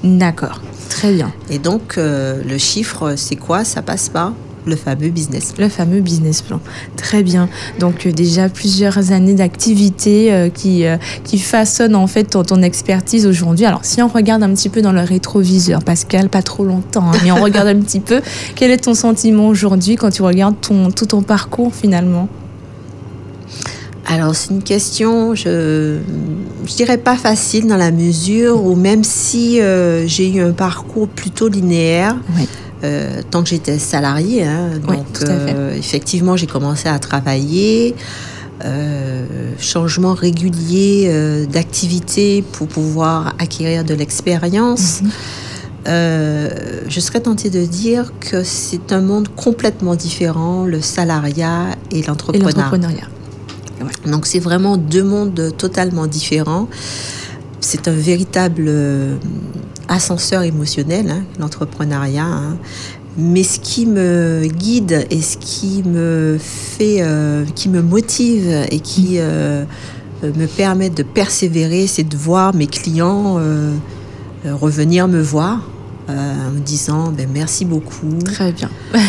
[0.03, 1.33] D'accord, très bien.
[1.49, 3.65] Et donc, euh, le chiffre, c'est quoi?
[3.65, 4.33] Ça passe pas?
[4.65, 5.65] Le fameux business plan.
[5.65, 6.59] Le fameux business plan.
[6.97, 7.49] Très bien.
[7.79, 13.27] Donc euh, déjà plusieurs années d'activité euh, qui, euh, qui façonnent en fait ton, expertise
[13.27, 13.65] aujourd'hui.
[13.65, 17.17] Alors si on regarde un petit peu dans le rétroviseur, Pascal, pas trop longtemps, hein,
[17.23, 18.21] mais on regarde un petit peu,
[18.55, 22.27] quel est ton sentiment aujourd'hui quand tu regardes ton, tout ton parcours finalement?
[24.07, 25.97] Alors c'est une question, je
[26.65, 29.59] je dirais pas facile dans la mesure où même si
[30.05, 32.47] j'ai eu un parcours plutôt linéaire, oui.
[32.85, 34.43] Euh, tant que j'étais salariée.
[34.43, 37.95] Hein, donc, euh, effectivement, j'ai commencé à travailler.
[38.63, 39.25] Euh,
[39.59, 41.11] changement régulier
[41.51, 45.01] d'activité pour pouvoir acquérir de l'expérience.
[45.01, 45.09] Mhm.
[46.87, 53.09] je serais tentée de dire que c'est un monde complètement différent, le salariat et l'entrepreneuriat.
[54.05, 56.69] Donc c'est vraiment deux mondes totalement différents.
[57.59, 58.71] C'est un véritable
[59.87, 62.25] ascenseur émotionnel, hein, l'entrepreneuriat.
[62.25, 62.57] Hein.
[63.17, 68.79] Mais ce qui me guide et ce qui me fait, euh, qui me motive et
[68.79, 69.63] qui euh,
[70.23, 73.73] me permet de persévérer, c'est de voir mes clients euh,
[74.45, 75.61] revenir me voir
[76.07, 78.17] en me disant ben, merci beaucoup.
[78.23, 78.69] Très bien.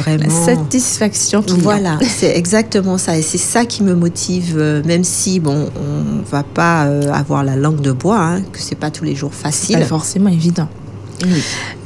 [0.00, 0.24] vraiment.
[0.24, 1.44] La satisfaction.
[1.58, 3.16] Voilà, c'est exactement ça.
[3.18, 7.80] Et c'est ça qui me motive, même si, bon, on va pas avoir la langue
[7.80, 9.78] de bois, hein, que c'est pas tous les jours facile.
[9.78, 10.68] Pas forcément évident.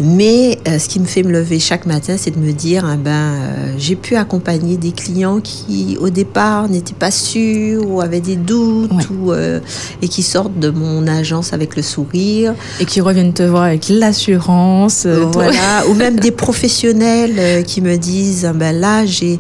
[0.01, 2.97] Mais euh, ce qui me fait me lever chaque matin, c'est de me dire, ah
[2.97, 8.21] ben, euh, j'ai pu accompagner des clients qui, au départ, n'étaient pas sûrs ou avaient
[8.21, 9.61] des doutes ou, euh,
[10.03, 12.55] et qui sortent de mon agence avec le sourire.
[12.81, 15.07] Et qui reviennent te voir avec l'assurance.
[15.07, 15.87] voilà.
[15.89, 19.39] ou même des professionnels qui me disent, ah ben là, j'ai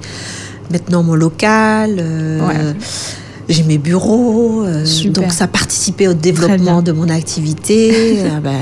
[0.70, 2.02] maintenant mon local
[3.52, 4.64] j'ai mes bureaux,
[5.10, 8.18] donc ça participait au développement de mon activité.
[8.34, 8.52] Ah ben,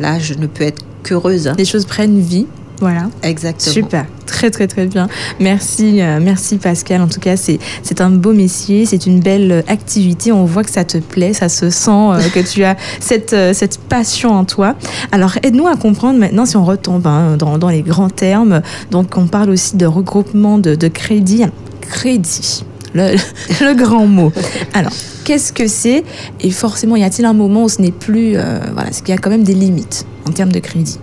[0.00, 1.48] là, je ne peux être qu'heureuse.
[1.48, 1.54] Hein.
[1.56, 2.46] Les choses prennent vie.
[2.80, 3.10] Voilà.
[3.22, 3.72] Exactement.
[3.72, 4.06] Super.
[4.26, 5.08] Très, très, très bien.
[5.40, 7.00] Merci, euh, merci Pascal.
[7.00, 10.30] En tout cas, c'est, c'est un beau métier, c'est une belle activité.
[10.30, 13.52] On voit que ça te plaît, ça se sent euh, que tu as cette, euh,
[13.52, 14.76] cette passion en toi.
[15.10, 18.62] Alors, aide-nous à comprendre maintenant, si on retombe hein, dans, dans, les grands termes.
[18.90, 21.44] Donc, on parle aussi de regroupement de, de crédit.
[21.80, 22.64] Crédit.
[23.60, 24.32] Le, grand mot.
[24.74, 24.92] Alors,
[25.24, 26.04] qu'est-ce que c'est?
[26.40, 28.32] Et forcément, y a-t-il un moment où ce n'est plus...
[28.36, 30.98] Euh, voilà, ce qu'il y a quand même des limites en termes de crédit?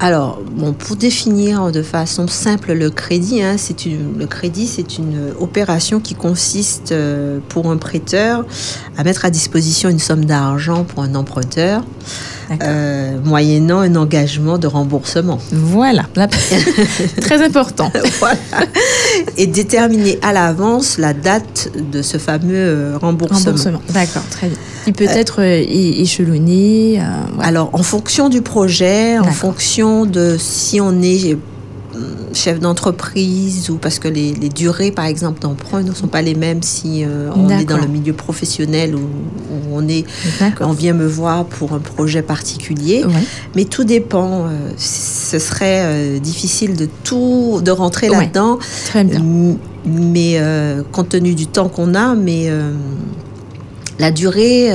[0.00, 4.98] Alors, bon, pour définir de façon simple le crédit, hein, c'est une, le crédit, c'est
[4.98, 8.44] une opération qui consiste euh, pour un prêteur
[8.96, 11.84] à mettre à disposition une somme d'argent pour un emprunteur,
[12.62, 15.38] euh, moyennant un engagement de remboursement.
[15.52, 16.04] Voilà,
[17.20, 17.90] très important.
[18.18, 18.36] voilà.
[19.36, 23.38] Et déterminer à l'avance la date de ce fameux euh, remboursement.
[23.38, 23.80] remboursement.
[23.92, 24.58] D'accord, très bien.
[24.86, 27.00] Il peut être échelonné.
[27.40, 31.38] Alors, en fonction du projet, en fonction de si on est
[32.32, 36.62] chef d'entreprise ou parce que les, durées, par exemple, d'emprunt ne sont pas les mêmes
[36.62, 39.08] si euh, on est dans le milieu professionnel ou,
[39.72, 40.04] on est,
[40.60, 43.04] on vient me voir pour un projet particulier.
[43.54, 44.46] Mais tout dépend.
[44.46, 48.58] Euh, ce serait euh, difficile de tout, de rentrer là-dedans.
[48.86, 49.22] Très bien.
[49.86, 50.40] Mais
[50.92, 52.50] compte tenu du temps qu'on a, mais
[53.98, 54.70] la durée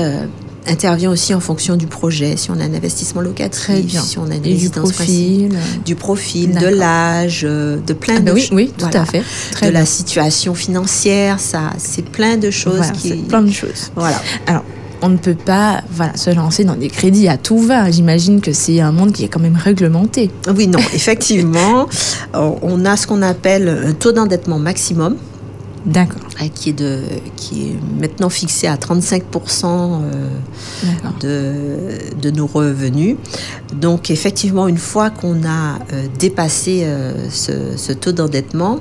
[0.67, 4.35] intervient aussi en fonction du projet, si on a un investissement locatif, si on a
[4.35, 8.49] une résidence du profil, du profil, de l'âge, euh, de plein ah de ben oui,
[8.51, 9.23] oui, tout à fait,
[9.61, 13.91] de la situation financière, ça, c'est plein de choses qui, plein de choses.
[13.95, 14.21] Voilà.
[14.47, 14.63] Alors,
[15.01, 17.89] on ne peut pas voilà, se lancer dans des crédits à tout va.
[17.89, 20.29] J'imagine que c'est un monde qui est quand même réglementé.
[20.55, 21.87] Oui, non, effectivement,
[22.33, 25.15] on a ce qu'on appelle un taux d'endettement maximum.
[25.85, 26.21] D'accord.
[26.55, 27.01] Qui est, de,
[27.35, 29.21] qui est maintenant fixé à 35%
[29.63, 30.29] euh,
[31.19, 33.15] de, de, nos revenus.
[33.73, 38.79] Donc, effectivement, une fois qu'on a euh, dépassé euh, ce, taux d'endettement,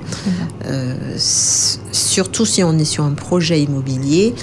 [1.92, 4.34] surtout si on est sur un projet immobilier,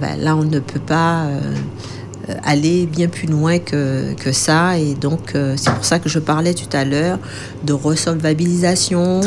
[0.00, 1.40] ben, là, on ne peut pas euh,
[2.44, 4.78] aller bien plus loin que, que ça.
[4.78, 7.18] Et donc, euh, c'est pour ça que je parlais tout à l'heure
[7.64, 9.20] de resolvabilisation,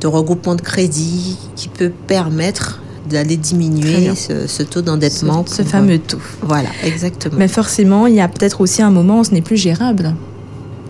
[0.00, 5.44] de regroupement de crédit qui peut permettre d'aller diminuer ce, taux d'endettement.
[5.46, 6.18] Ce, fameux taux.
[6.42, 7.36] Voilà, exactement.
[7.38, 10.14] Mais forcément, il y a peut-être aussi un moment où ce n'est plus gérable,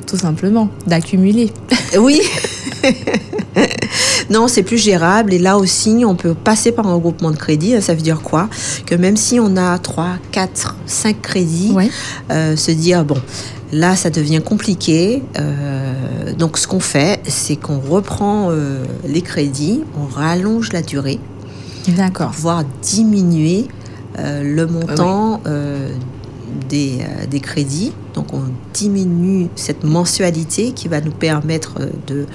[0.07, 1.53] tout simplement, d'accumuler.
[1.99, 2.23] Oui.
[4.31, 5.33] non, c'est plus gérable.
[5.33, 7.81] Et là aussi, on peut passer par un regroupement de crédit.
[7.81, 8.49] Ça veut dire quoi?
[8.85, 11.75] Que même si on a 3, 4, 5 crédits,
[12.31, 13.19] euh, se dire, bon,
[13.73, 15.23] là, ça devient compliqué.
[15.39, 21.21] Euh, donc, ce qu'on fait, c'est qu'on reprend euh, les crédits, on rallonge la durée.
[21.89, 22.33] D'accord.
[22.37, 23.67] Voire diminuer
[24.19, 25.43] le montant
[26.69, 26.99] des,
[27.31, 27.93] des, crédits.
[28.15, 32.27] Donc on diminue cette mensualité qui va nous permettre de,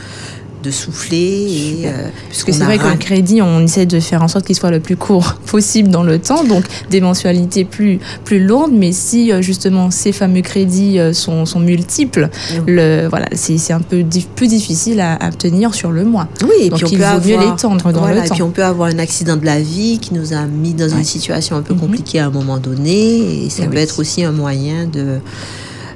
[0.62, 1.17] de souffler.
[1.17, 4.56] Et, euh, Parce que c'est vrai qu'un crédit, on essaie de faire en sorte qu'il
[4.56, 8.71] soit le plus court possible dans le temps, donc des mensualités plus, plus lourdes.
[8.74, 12.30] Mais si euh, justement ces fameux crédits euh, sont, sont multiples,
[12.67, 14.04] le, voilà, c'est un peu
[14.36, 16.28] plus difficile à, obtenir sur le mois.
[16.43, 18.24] Oui, et donc puis on il peut vaut avoir, mieux l'étendre dans le temps.
[18.24, 20.89] Et puis on peut avoir un accident de la vie qui nous a mis dans
[20.89, 21.80] une situation un peu mhm.
[21.80, 23.45] compliquée à un moment donné.
[23.45, 25.19] Et ça peut être aussi un moyen de,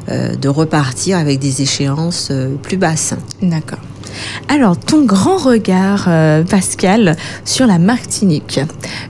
[0.09, 3.13] de repartir avec des échéances plus basses.
[3.41, 3.79] D'accord.
[4.47, 8.59] Alors, ton grand regard, euh, Pascal, sur la Martinique.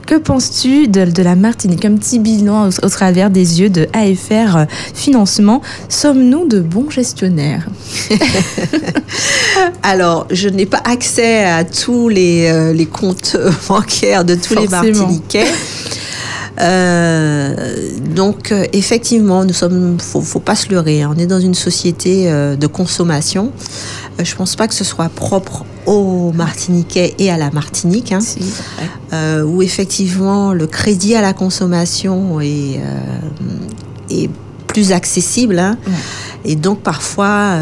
[0.06, 1.84] Que penses-tu de, la Martinique?
[1.84, 4.64] Un petit bilan au, travers des yeux de AFR euh,
[4.94, 5.62] Financement.
[5.88, 7.68] Sommes-nous de bons gestionnaires?
[9.82, 13.36] Alors, je n'ai pas accès à tous les, euh, comptes
[13.68, 15.46] bancaires de tous les Martiniquais.
[16.58, 21.02] Donc effectivement, nous sommes, faut, faut pas se leurrer.
[21.02, 21.12] Hein.
[21.14, 23.52] On est dans une société de consommation
[24.18, 28.18] euh, je pense pas que ce soit propre aux Martiniquais et à la Martinique, hein,
[29.12, 34.30] euh, où effectivement le crédit à la consommation est, euh, est
[34.66, 35.58] plus accessible.
[35.58, 35.78] Hein,
[36.44, 37.56] Et donc parfois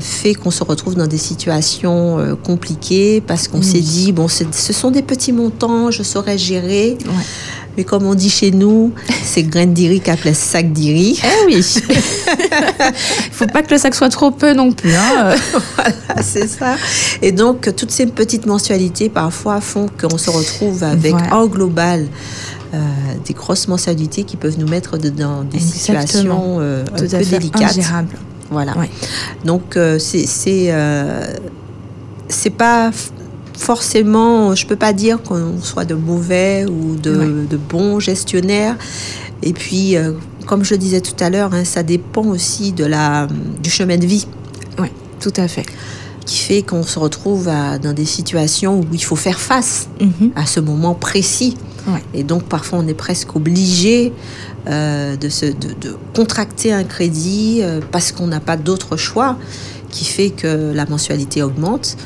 [0.00, 4.90] fait qu'on se retrouve dans des situations compliquées parce qu'on s'est dit, bon, ce sont
[4.90, 6.98] des petits montants, je saurais gérer.
[7.76, 11.20] Mais comme on dit chez nous, c'est grain d'iri qu'appelle sac d'iri.
[11.22, 11.64] Eh oui.
[11.86, 11.92] Il
[13.32, 14.94] faut pas que le sac soit trop peu non plus.
[14.94, 15.34] Hein.
[15.76, 16.76] voilà, c'est ça.
[17.22, 22.08] Et donc, toutes ces petites mensualités, parfois, font qu'on se retrouve avec en global
[22.72, 22.78] euh,
[23.26, 27.78] des grosses mensualités qui peuvent nous mettre dans des situations euh, un peu délicates.
[28.50, 28.74] Voilà.
[29.44, 30.26] Donc, euh, c'est
[32.28, 32.92] c'est pas
[33.60, 38.76] forcément, je ne peux pas dire qu'on soit de mauvais ou de, bons gestionnaires.
[39.42, 40.12] Et puis, euh,
[40.46, 43.28] comme je le disais tout à l'heure, hein, ça dépend aussi de la,
[43.62, 44.26] du chemin de vie.
[44.78, 44.88] Oui,
[45.20, 45.66] tout à fait.
[46.24, 47.50] Qui fait qu'on se retrouve
[47.82, 50.30] dans des situations où il faut faire face mhm.
[50.36, 51.56] à ce moment précis.
[52.14, 54.12] Et donc, parfois, on est presque obligé
[54.68, 59.36] euh, de, se, de, contracter un crédit euh, parce qu'on n'a pas d'autre choix
[59.90, 61.96] qui fait que la mensualité augmente.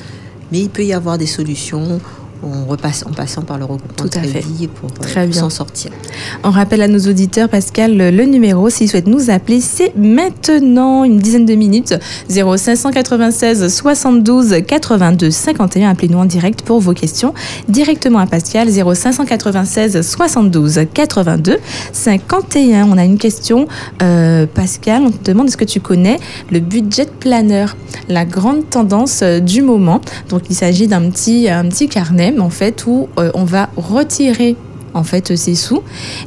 [0.55, 2.01] Mais il peut y avoir des solutions
[2.44, 4.44] on repasse, en passant par le regroupement Tout à fait.
[4.68, 5.90] pour euh, s'en sortir.
[6.42, 11.18] On rappelle à nos auditeurs, Pascal, le numéro, s'ils souhaitent nous appeler, c'est maintenant, une
[11.18, 11.94] dizaine de minutes,
[12.28, 15.90] 0596 72 82 51.
[15.90, 17.35] Appelez-nous en direct pour vos questions
[17.68, 21.59] directement à Pascal, 0596 72 82
[21.92, 22.88] 51.
[22.90, 23.66] On a une question,
[24.02, 26.18] euh, Pascal, on te demande est-ce que tu connais
[26.50, 27.66] le budget planner,
[28.09, 30.00] la grande tendance euh, du moment.
[30.28, 34.57] Donc il s'agit d'un petit, un petit carnet fait où euh, on va retirer
[34.94, 35.83] en fait ces sous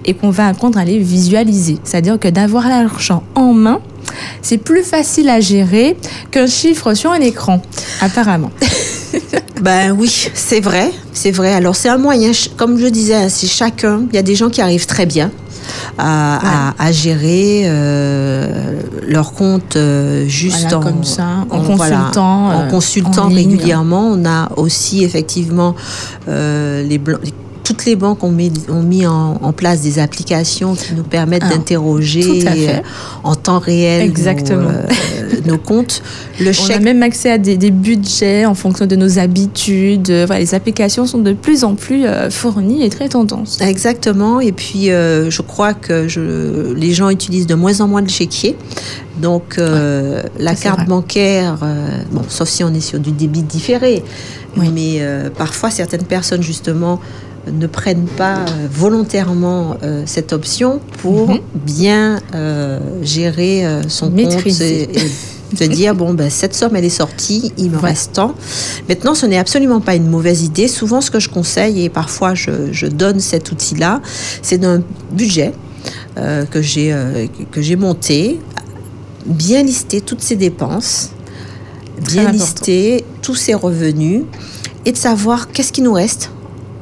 [0.06, 1.78] et qu'on va apprendre à les visualiser.
[1.84, 3.80] C'est-à-dire que d'avoir l'argent en main,
[4.42, 5.98] c'est plus facile à gérer
[6.32, 7.62] qu'un chiffre sur un écran,
[8.02, 8.52] apparemment.
[9.62, 11.54] ben oui, c'est vrai, c'est vrai.
[11.54, 14.04] Alors c'est un moyen, comme je disais, hein, c'est chacun.
[14.10, 15.32] Il y a des gens qui arrivent très bien
[15.98, 24.08] à, gérer euh, leur compte euh, juste en, comme ça, en, consultant, en consultant régulièrement.
[24.14, 25.76] On a aussi effectivement
[26.28, 27.00] les,
[27.68, 31.50] toutes les banques ont mis, ont mis en, place des applications qui nous permettent ah,
[31.50, 32.80] d'interroger euh,
[33.26, 34.72] en temps réel Exactement.
[35.46, 36.02] Nos, nos, comptes.
[36.40, 36.78] Le chèque...
[36.78, 40.10] On a même accès à des, budgets en fonction de nos habitudes.
[40.10, 43.60] Voilà, les applications sont de plus en plus fournies et très tendances.
[43.60, 44.40] Exactement.
[44.40, 48.56] Et puis, je crois que je, les gens utilisent de moins en moins le chéquier.
[49.22, 51.58] Donc, la carte bancaire,
[52.12, 54.04] bon, sauf si on est sur du débit différé,
[54.58, 57.00] mais euh, parfois, certaines personnes, justement,
[57.52, 61.40] ne prennent pas euh, volontairement euh, cette option pour mhm.
[61.54, 62.20] bien
[63.02, 64.90] gérer son compte et,
[65.56, 68.36] se dire bon ben cette somme elle est sortie il me reste tant.
[68.90, 70.68] Maintenant ce n'est absolument pas une mauvaise idée.
[70.68, 74.02] Souvent ce que je conseille et parfois je, je donne cet outil là
[74.42, 75.54] c'est d'un budget
[76.52, 76.94] que j'ai
[77.52, 78.40] que j'ai monté
[79.26, 81.12] bien lister toutes ses dépenses
[82.02, 84.24] bien lister tous ses revenus
[84.86, 86.32] et de savoir qu'est-ce qui nous reste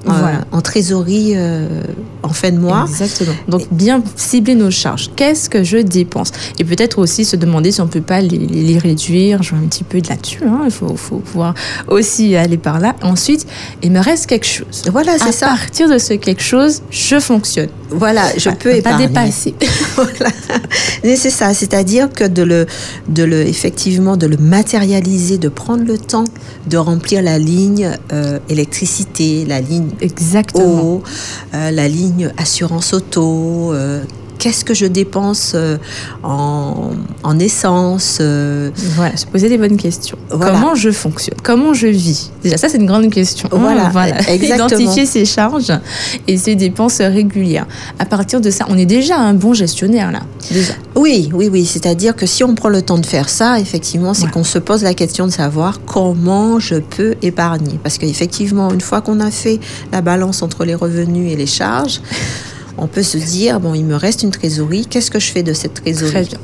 [0.07, 0.11] euh,
[0.51, 1.83] en trésorerie euh,
[2.23, 2.85] en fin de mois.
[2.89, 3.33] Exactement.
[3.47, 5.11] Donc bien cibler nos charges.
[5.15, 6.31] Qu'est-ce que je dépense?
[6.59, 9.43] Et peut-être aussi se demander si on ne peut pas les, réduire.
[9.43, 10.43] Je vois un petit peu de là-dessus.
[10.45, 10.61] Hein.
[10.65, 11.53] Il faut, faut, pouvoir
[11.87, 12.95] aussi aller par là.
[13.01, 13.47] Ensuite,
[13.81, 14.83] il me reste quelque chose.
[14.91, 15.53] Voilà, c'est ça.
[15.53, 17.69] À partir de ce quelque chose, je fonctionne.
[17.89, 19.07] Voilà, je peux épargner.
[19.07, 19.55] Pas dépasser.
[19.95, 20.31] voilà.
[21.03, 21.53] C'est ça.
[21.53, 22.65] C'est-à-dire que de le,
[23.07, 26.25] de le, effectivement, de le matérialiser, de prendre le temps
[26.67, 31.01] de remplir la ligne euh, électricité, la ligne Exactement.
[31.53, 34.03] Euh, la ligne assurance auto, euh,
[34.37, 35.77] qu'est-ce que je dépense euh,
[36.23, 38.21] en, essence
[38.95, 40.17] Voilà, se poser des bonnes questions.
[40.29, 41.37] Comment je fonctionne?
[41.43, 42.31] Comment je vis?
[42.43, 43.49] Déjà, ça, c'est une grande question.
[43.51, 44.21] Voilà, voilà.
[44.33, 45.73] Identifier ses charges
[46.27, 47.67] et ses dépenses régulières.
[47.99, 50.21] À partir de ça, on est déjà un bon gestionnaire, là.
[50.51, 50.73] Déjà.
[50.95, 51.65] Oui, oui, oui.
[51.65, 54.83] C'est-à-dire que si on prend le temps de faire ça, effectivement, c'est qu'on se pose
[54.83, 57.79] la question de savoir comment je peux épargner.
[57.81, 59.59] Parce qu'effectivement, une fois qu'on a fait
[59.91, 62.01] la balance entre les revenus et les charges,
[62.77, 65.53] on peut se dire, bon, il me reste une trésorerie, qu'est-ce que je fais de
[65.53, 66.11] cette trésorerie?
[66.11, 66.39] Très bien.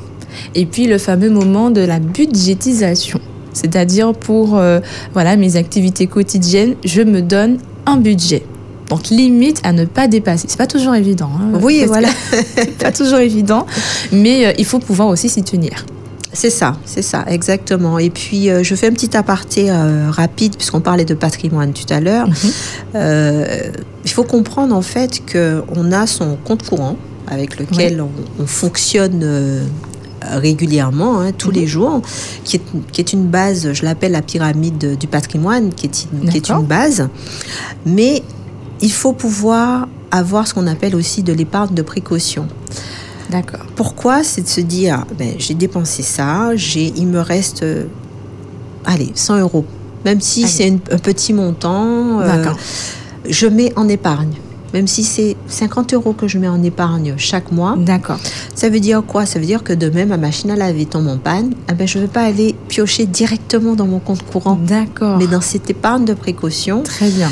[0.54, 3.20] Et puis le fameux moment de la budgétisation,
[3.52, 4.80] c'est-à-dire pour euh,
[5.12, 8.44] voilà, mes activités quotidiennes, je me donne un budget.
[8.88, 10.46] Donc limite à ne pas dépasser.
[10.48, 11.30] C'est pas toujours évident.
[11.34, 12.08] Hein, oui, voilà.
[12.78, 13.66] pas toujours évident,
[14.12, 15.86] mais euh, il faut pouvoir aussi s'y tenir.
[16.32, 17.98] C'est ça, c'est ça, exactement.
[17.98, 21.92] Et puis, euh, je fais un petit aparté euh, rapide, puisqu'on parlait de patrimoine tout
[21.92, 22.26] à l'heure.
[22.28, 22.34] Mhm.
[22.94, 23.70] Euh,
[24.04, 26.96] il faut comprendre en fait qu'on a son compte courant
[27.28, 29.24] avec lequel on, fonctionne
[30.22, 31.66] régulièrement, hein, tous les mhm.
[31.66, 32.02] jours,
[32.44, 32.62] qui est,
[32.92, 36.50] qui est, une base, je l'appelle la pyramide du patrimoine, qui est, une, qui est
[36.50, 37.08] une base.
[37.86, 38.22] Mais
[38.80, 42.46] il faut pouvoir avoir ce qu'on appelle aussi de l'épargne de précaution.
[43.32, 43.64] D'accord.
[43.76, 47.84] Pourquoi C'est de se dire, ben, j'ai dépensé ça, j'ai, il me reste, euh,
[48.84, 49.64] allez, 100 euros.
[50.04, 52.44] Même si c'est un petit montant, euh,
[53.26, 54.34] je mets en épargne.
[54.74, 57.74] Même si c'est 50 euros que je mets en épargne chaque mois.
[57.78, 58.18] D'accord.
[58.54, 59.26] Ça veut dire quoi?
[59.26, 61.54] Ça veut dire que demain, ma machine à laver tombe en panne.
[61.70, 64.58] Eh ben, je ne vais pas aller piocher directement dans mon compte courant.
[64.66, 65.18] D'accord.
[65.18, 66.82] Mais dans cette épargne de précaution.
[66.82, 67.30] Très bien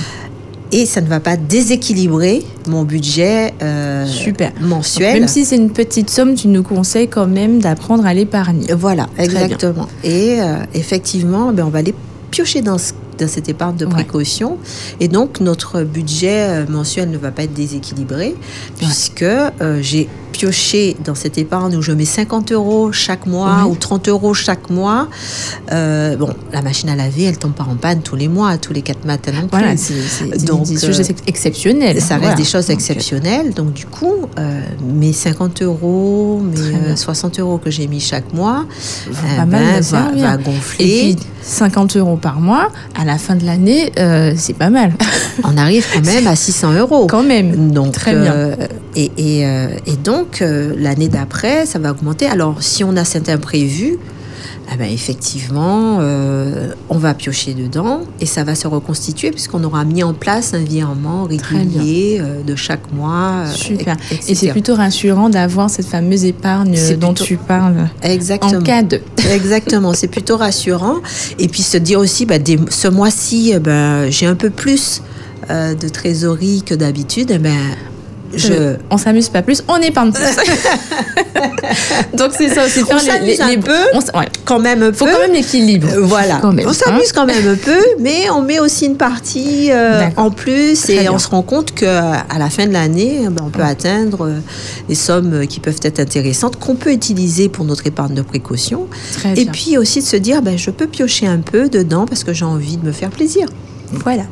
[0.72, 4.52] et ça ne va pas déséquilibrer mon budget euh, Super.
[4.60, 5.20] mensuel.
[5.20, 8.72] même si c'est une petite somme, tu nous conseilles quand même d'apprendre à l'épargner.
[8.72, 9.88] Voilà, exactement.
[10.04, 11.94] Et euh, effectivement, ben, on va aller
[12.30, 14.58] piocher dans ce dans cette épargne de précaution.
[14.98, 18.34] Et donc, notre budget euh, mensuel ne va pas être déséquilibré,
[18.78, 23.74] puisque euh, j'ai pioché dans cette épargne où je mets 50 euros chaque mois ou
[23.74, 25.08] 30 euros chaque mois.
[25.72, 28.72] Euh, bon, la machine à laver, elle tombe pas en panne tous les mois, tous
[28.72, 29.58] les quatre matins non plus.
[29.58, 32.00] Voilà, c'est donc des choses exceptionnelles.
[32.00, 33.54] Ça reste des choses exceptionnelles.
[33.54, 34.26] Donc, du coup,
[34.82, 38.64] mes 50 euros, mes 60 euros que j'ai mis chaque mois,
[39.10, 40.84] va, eh ben, va, va, gonfler.
[40.84, 44.92] Et puis, 50 euros par mois, à la fin de l'année, euh, c'est pas mal.
[45.44, 47.06] On arrive quand même à 600 euros.
[47.06, 47.72] Quand même.
[47.72, 48.32] Donc, Très bien.
[48.32, 48.56] Euh,
[48.96, 49.68] et, et, euh,
[50.20, 50.42] donc,
[50.76, 52.26] l'année d'après, ça va augmenter.
[52.26, 53.98] Alors, si on a cet imprévu,
[54.72, 59.84] ah ben, effectivement, euh, on va piocher dedans et ça va se reconstituer puisqu'on aura
[59.84, 63.46] mis en place un virement régulier euh, de chaque mois.
[63.46, 63.96] Euh, Super.
[64.28, 67.88] Et c'est plutôt rassurant d'avoir cette fameuse épargne dont tu parles.
[68.02, 68.60] Exactement.
[68.60, 69.00] En cas de.
[69.32, 69.92] Exactement.
[69.92, 70.98] c'est plutôt rassurant.
[71.40, 72.36] Et puis se dire aussi, bah,
[72.68, 75.02] ce mois-ci, ben, j'ai un peu plus
[75.48, 77.40] de trésorerie que d'habitude.
[77.42, 77.56] Ben,
[78.34, 78.76] je...
[78.90, 80.24] On s'amuse pas plus, on épargne plus.
[82.16, 83.72] Donc c'est ça, c'est faire on les, peu,
[84.44, 85.88] quand même un Faut quand même l'équilibre.
[85.92, 90.08] Euh, voilà, on s'amuse quand même un peu, mais on met aussi une partie euh,
[90.16, 93.50] en plus et on se rend compte que à la fin de l'année, ben, on
[93.50, 94.38] peut atteindre euh,
[94.88, 98.86] des sommes qui peuvent être intéressantes qu'on peut utiliser pour notre épargne de précaution.
[99.36, 102.32] et puis aussi de se dire, ben, je peux piocher un peu dedans parce que
[102.32, 103.46] j'ai envie de me faire plaisir.
[103.92, 104.24] Voilà.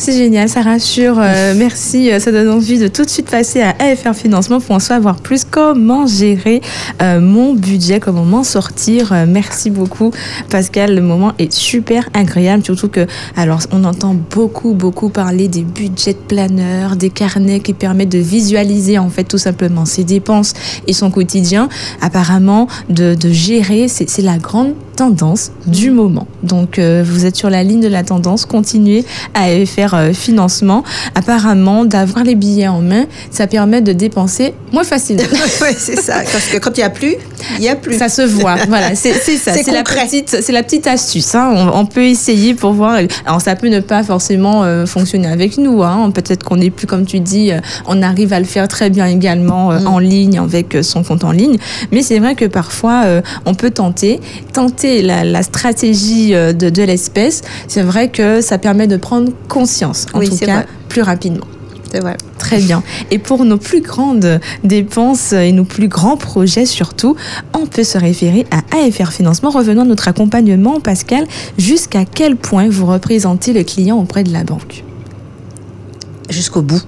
[0.00, 1.16] C'est génial, ça rassure.
[1.18, 4.78] Euh, merci, ça donne envie de tout de suite passer à AFR Financement pour en
[4.78, 6.62] savoir plus comment gérer
[7.00, 9.12] mon budget, comment m'en sortir?
[9.28, 10.10] merci beaucoup,
[10.48, 10.94] Pascal.
[10.94, 16.14] Le moment est super agréable, surtout que, alors, on entend beaucoup, beaucoup parler des budgets
[16.14, 20.54] planeurs, des carnets qui permettent de visualiser en fait tout simplement ses dépenses
[20.86, 21.68] et son quotidien.
[22.00, 26.26] Apparemment, de, de gérer, c'est la grande tendance du moment.
[26.42, 30.84] Donc, euh, vous êtes sur la ligne de la tendance, continuez à faire euh, financement.
[31.14, 35.22] Apparemment, d'avoir les billets en main, ça permet de dépenser moins facilement.
[35.62, 36.16] oui, c'est ça.
[36.30, 37.14] Parce que quand il n'y a plus,
[37.56, 37.96] il n'y a plus.
[37.96, 38.56] Ça se voit.
[38.68, 39.54] voilà, c'est ça.
[39.54, 41.34] C'est la petite, c'est la petite astuce.
[41.34, 41.70] Hein.
[41.72, 42.98] On, peut essayer pour voir.
[43.24, 45.82] Alors, ça peut ne pas forcément euh, fonctionner avec nous.
[45.82, 46.10] Hein.
[46.10, 47.52] Peut-être qu'on n'est plus, comme tu dis,
[47.86, 49.86] on arrive à le faire très bien également mm.
[49.86, 51.56] en ligne avec son compte en ligne.
[51.90, 53.04] Mais c'est vrai que parfois,
[53.46, 54.20] on peut tenter,
[54.52, 60.20] tenter la, stratégie euh, de, l'espèce, c'est vrai que ça permet de prendre conscience, en
[60.20, 61.46] tout cas, plus rapidement.
[61.90, 62.16] C'est vrai.
[62.38, 62.82] Très bien.
[63.10, 67.16] Et pour nos plus grandes dépenses et nos plus grands projets surtout,
[67.52, 69.50] on peut se référer à AFR Financement.
[69.50, 71.26] Revenons à notre accompagnement, Pascal.
[71.58, 74.84] Jusqu'à quel point vous représentez le client auprès de la banque?
[76.28, 76.82] Jusqu'au bout.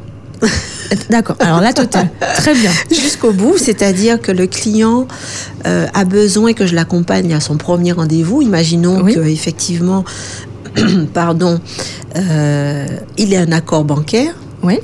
[1.10, 1.36] D'accord.
[1.40, 2.08] Alors la totale.
[2.36, 2.70] Très bien.
[2.90, 5.06] Jusqu'au bout, c'est-à-dire que le client
[5.66, 8.42] euh, a besoin que je l'accompagne à son premier rendez-vous.
[8.42, 11.60] Imaginons qu'effectivement, que effectivement, pardon,
[12.16, 12.86] euh,
[13.16, 14.34] il ait un accord bancaire.
[14.62, 14.78] Oui.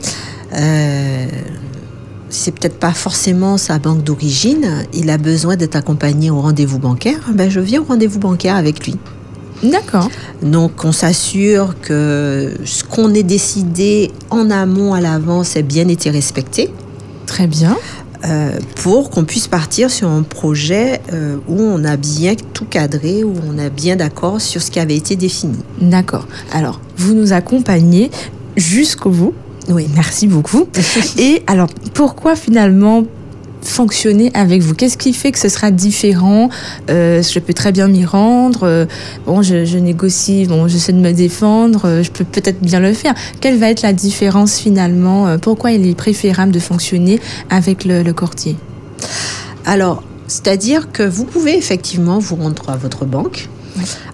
[0.55, 1.27] Euh,
[2.31, 7.21] c'est peut-être pas forcément sa banque d'origine, il a besoin d'être accompagné au rendez-vous bancaire,
[7.33, 8.97] ben je viens au rendez-vous bancaire avec lui.
[9.63, 10.09] D'accord.
[10.43, 16.11] Donc on s'assure que ce qu'on ait décidé en amont à l'avance ait bien été
[16.11, 16.71] respecté.
[17.27, 17.77] Très bien.
[18.25, 23.23] Euh, pour qu'on puisse partir sur un projet euh, où on a bien tout cadré,
[23.23, 25.59] où on a bien d'accord sur ce qui avait été défini.
[25.81, 26.27] D'accord.
[26.53, 28.11] Alors, vous nous accompagnez
[28.57, 29.35] jusqu'au bout.
[29.69, 29.87] Oui.
[29.95, 30.67] Merci beaucoup.
[31.19, 33.05] Et alors, pourquoi finalement
[33.63, 36.49] fonctionner avec vous Qu'est-ce qui fait que ce sera différent
[36.91, 38.61] euh, Je peux très bien m'y rendre.
[38.65, 38.87] Euh,
[39.27, 41.83] bon, je, négocie, bon, j'essaie de me défendre.
[41.85, 43.15] Euh, je peux peut-être bien le faire.
[43.41, 48.57] Quelle va être la différence finalement Pourquoi il est préférable de fonctionner avec le, courtier?
[49.65, 53.49] Alors, c'est-à-dire que vous pouvez effectivement vous rendre à votre banque.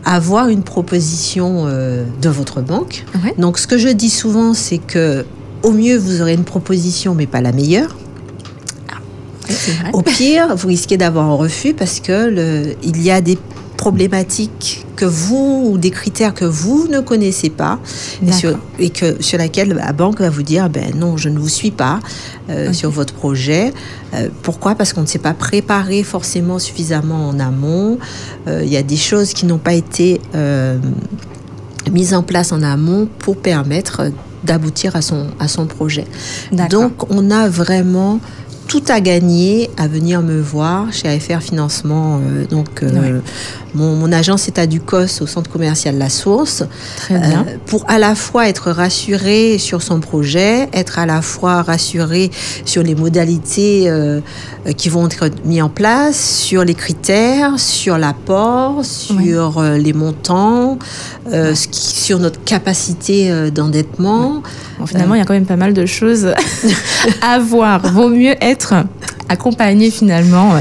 [0.05, 3.05] avoir une proposition de votre banque.
[3.39, 5.25] Donc, ce que je dis souvent, c'est que
[5.63, 7.97] au mieux, vous aurez une proposition, mais pas la meilleure.
[9.93, 13.39] Au pire, vous risquez d'avoir un refus parce que le, il y a des
[13.77, 17.79] problématiques que vous ou des critères que vous ne connaissez pas
[18.27, 21.39] et sur, et que sur laquelle la banque va vous dire ben non je ne
[21.39, 22.01] vous suis pas
[22.49, 23.75] euh, sur votre projet.
[24.15, 24.75] Euh, pourquoi?
[24.75, 27.99] Parce qu'on ne s'est pas préparé forcément suffisamment en amont.
[28.47, 30.21] Euh, il y a des choses qui n'ont pas été
[31.93, 34.11] mises en place en amont pour permettre
[34.45, 36.07] d'aboutir à son à son projet.
[36.71, 38.21] Donc on a vraiment
[38.69, 42.21] tout à gagner à venir me voir chez AFR Financement.
[42.23, 43.21] Euh, donc, euh,
[43.75, 46.65] mon, agence est à Ducos au centre commercial La Source.
[46.97, 47.47] Très bien.
[47.49, 52.31] Euh, pour à la fois être rassuré sur son projet, être à la fois rassuré
[52.65, 53.91] sur les modalités
[54.77, 60.79] qui vont être mises en place, sur les critères, sur l'apport, sur les montants,
[61.73, 64.43] sur notre capacité d'endettement.
[64.87, 66.33] finalement, il y a quand même pas mal de choses
[67.23, 67.81] à voir.
[67.93, 68.75] Vaut mieux être être
[69.29, 70.55] accompagné finalement.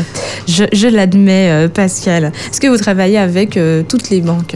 [0.47, 2.31] Je, l'admets, euh, Pascal.
[2.49, 4.55] Est-ce que vous travaillez avec euh, toutes les banques?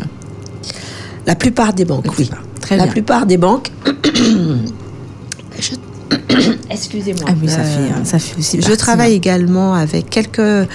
[1.26, 2.30] La plupart des banques, oui.
[2.62, 3.72] Très La plupart des banques.
[6.70, 7.26] Excusez-moi.
[7.28, 8.62] Ah oui, ça, fait, euh, ça fait aussi.
[8.62, 10.68] Je travaille également avec quelques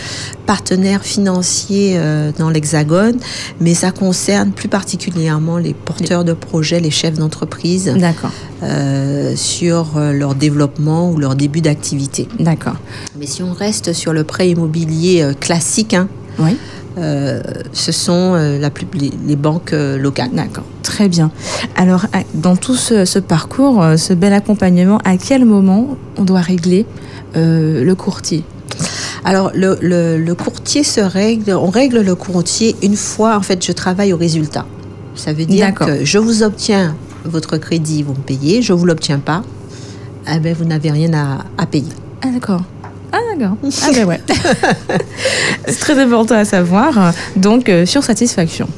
[0.46, 3.18] partenaires financiers euh, dans l'Hexagone,
[3.60, 7.92] mais ça concerne plus particulièrement les porteurs de projets, les chefs d'entreprise.
[7.96, 8.32] D'accord.
[8.62, 12.28] Euh, sur leur développement ou leur début d'activité.
[12.38, 12.76] D'accord.
[13.18, 16.08] Mais si on reste sur le prêt immobilier classique, hein,
[16.38, 16.56] oui.
[16.98, 17.40] Euh,
[17.72, 18.86] ce sont euh, la plus,
[19.26, 20.30] les, banques euh, locales.
[20.32, 21.30] D'accord, très bien.
[21.76, 26.86] Alors, dans tout ce, parcours, ce bel accompagnement, à quel moment on doit régler
[27.34, 28.44] le courtier?
[29.24, 33.72] Alors, le, le, courtier se règle, on règle le courtier une fois, en fait, je
[33.72, 34.66] travaille au résultat.
[35.14, 38.84] Ça veut dire que je vous obtiens votre crédit, vous me payez, je ne vous
[38.84, 39.42] l'obtiens pas,
[40.30, 41.92] eh ben, vous n'avez rien à, à payer.
[42.22, 42.62] Ah, d'accord.
[43.12, 43.56] Ah d'accord.
[43.82, 44.20] Ah ben ouais.
[45.66, 47.12] c'est très important à savoir.
[47.36, 48.68] Donc euh, sur satisfaction.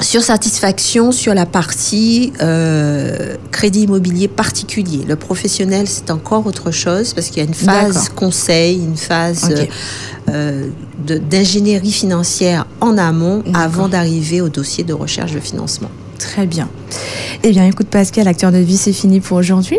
[0.00, 5.04] Sur satisfaction, sur la partie euh, crédit immobilier particulier.
[5.06, 9.54] Le professionnel, c'est encore autre chose parce qu'il y a une phase conseil, une phase
[10.28, 10.68] euh,
[10.98, 15.90] d'ingénierie financière en amont avant d'arriver au dossier de recherche de financement.
[16.18, 16.68] Très bien.
[17.42, 19.78] Eh bien, écoute Pascal, acteur de vie, c'est fini pour aujourd'hui.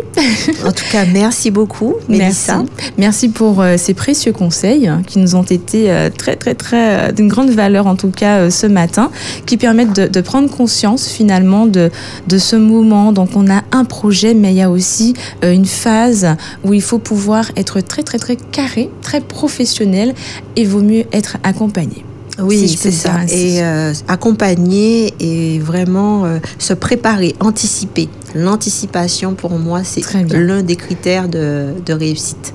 [0.64, 2.58] en tout cas, merci beaucoup, Mélissa.
[2.58, 6.54] Merci, merci pour euh, ces précieux conseils hein, qui nous ont été euh, très, très,
[6.54, 9.10] très, euh, d'une grande valeur en tout cas ce matin,
[9.46, 11.90] qui permettent de, prendre conscience finalement de,
[12.28, 13.12] de ce moment.
[13.12, 16.98] Donc, on a un projet, mais il y a aussi une phase où il faut
[16.98, 20.14] pouvoir être très, très, très carré, très professionnel
[20.56, 22.04] et vaut mieux être accompagné.
[22.38, 23.24] Oui, c'est ça.
[23.30, 28.08] Et euh, accompagner et vraiment euh, se préparer, anticiper.
[28.34, 32.54] L'anticipation, pour moi, c'est l'un des critères de, réussite.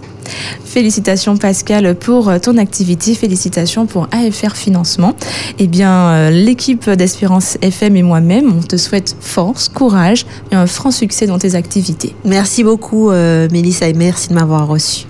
[0.63, 5.15] Félicitations Pascal pour euh, ton activité, félicitations pour AFR Financement.
[5.59, 10.91] Eh bien, l'équipe d'Espérance FM et moi-même, on te souhaite force, courage et un franc
[10.91, 12.15] succès dans tes activités.
[12.23, 15.05] Merci beaucoup Mélissa et merci de m'avoir reçu.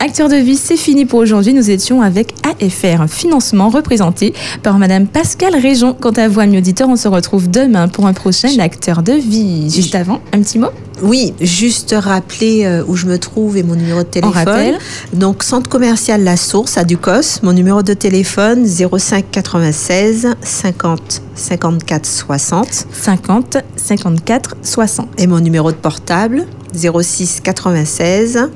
[0.00, 1.54] Acteur de vie, c'est fini pour aujourd'hui.
[1.54, 5.94] Nous étions avec AFR, un financement représenté par Madame Pascal Réjon.
[5.98, 9.70] Quant à vous, amis auditeurs, on se retrouve demain pour un prochain acteur de vie.
[9.70, 10.68] Juste avant, un petit mot?
[11.02, 14.74] Oui, juste rappeler euh, où je me trouve et mon numéro de téléphone.
[15.12, 17.40] Donc, centre commercial La Source à Ducos.
[17.42, 22.86] Mon numéro de téléphone 05 96 50 54 60.
[22.92, 25.08] 50 54 60.
[25.18, 28.50] Et mon numéro de portable 06 96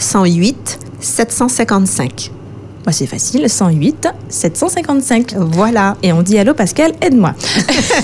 [0.00, 2.30] 108 755.
[2.90, 5.34] c'est facile, 108 755.
[5.36, 5.96] Voilà.
[6.02, 7.34] Et on dit allô Pascal, aide-moi.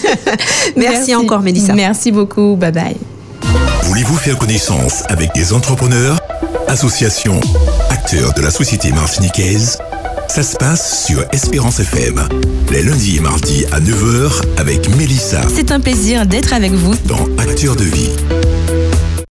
[0.77, 1.75] Merci, encore Mélissa.
[1.75, 2.97] Merci beaucoup, bye bye.
[3.85, 6.19] Voulez-vous faire connaissance avec des entrepreneurs,
[6.69, 7.41] associations,
[7.91, 9.79] acteurs de la société martiniquaise?
[10.29, 12.21] Ça se passe sur Espérance FM,
[12.71, 15.41] les lundis et mardis à 9h avec Mélissa.
[15.55, 18.11] C'est un plaisir d'être avec vous dans Acteurs de vie.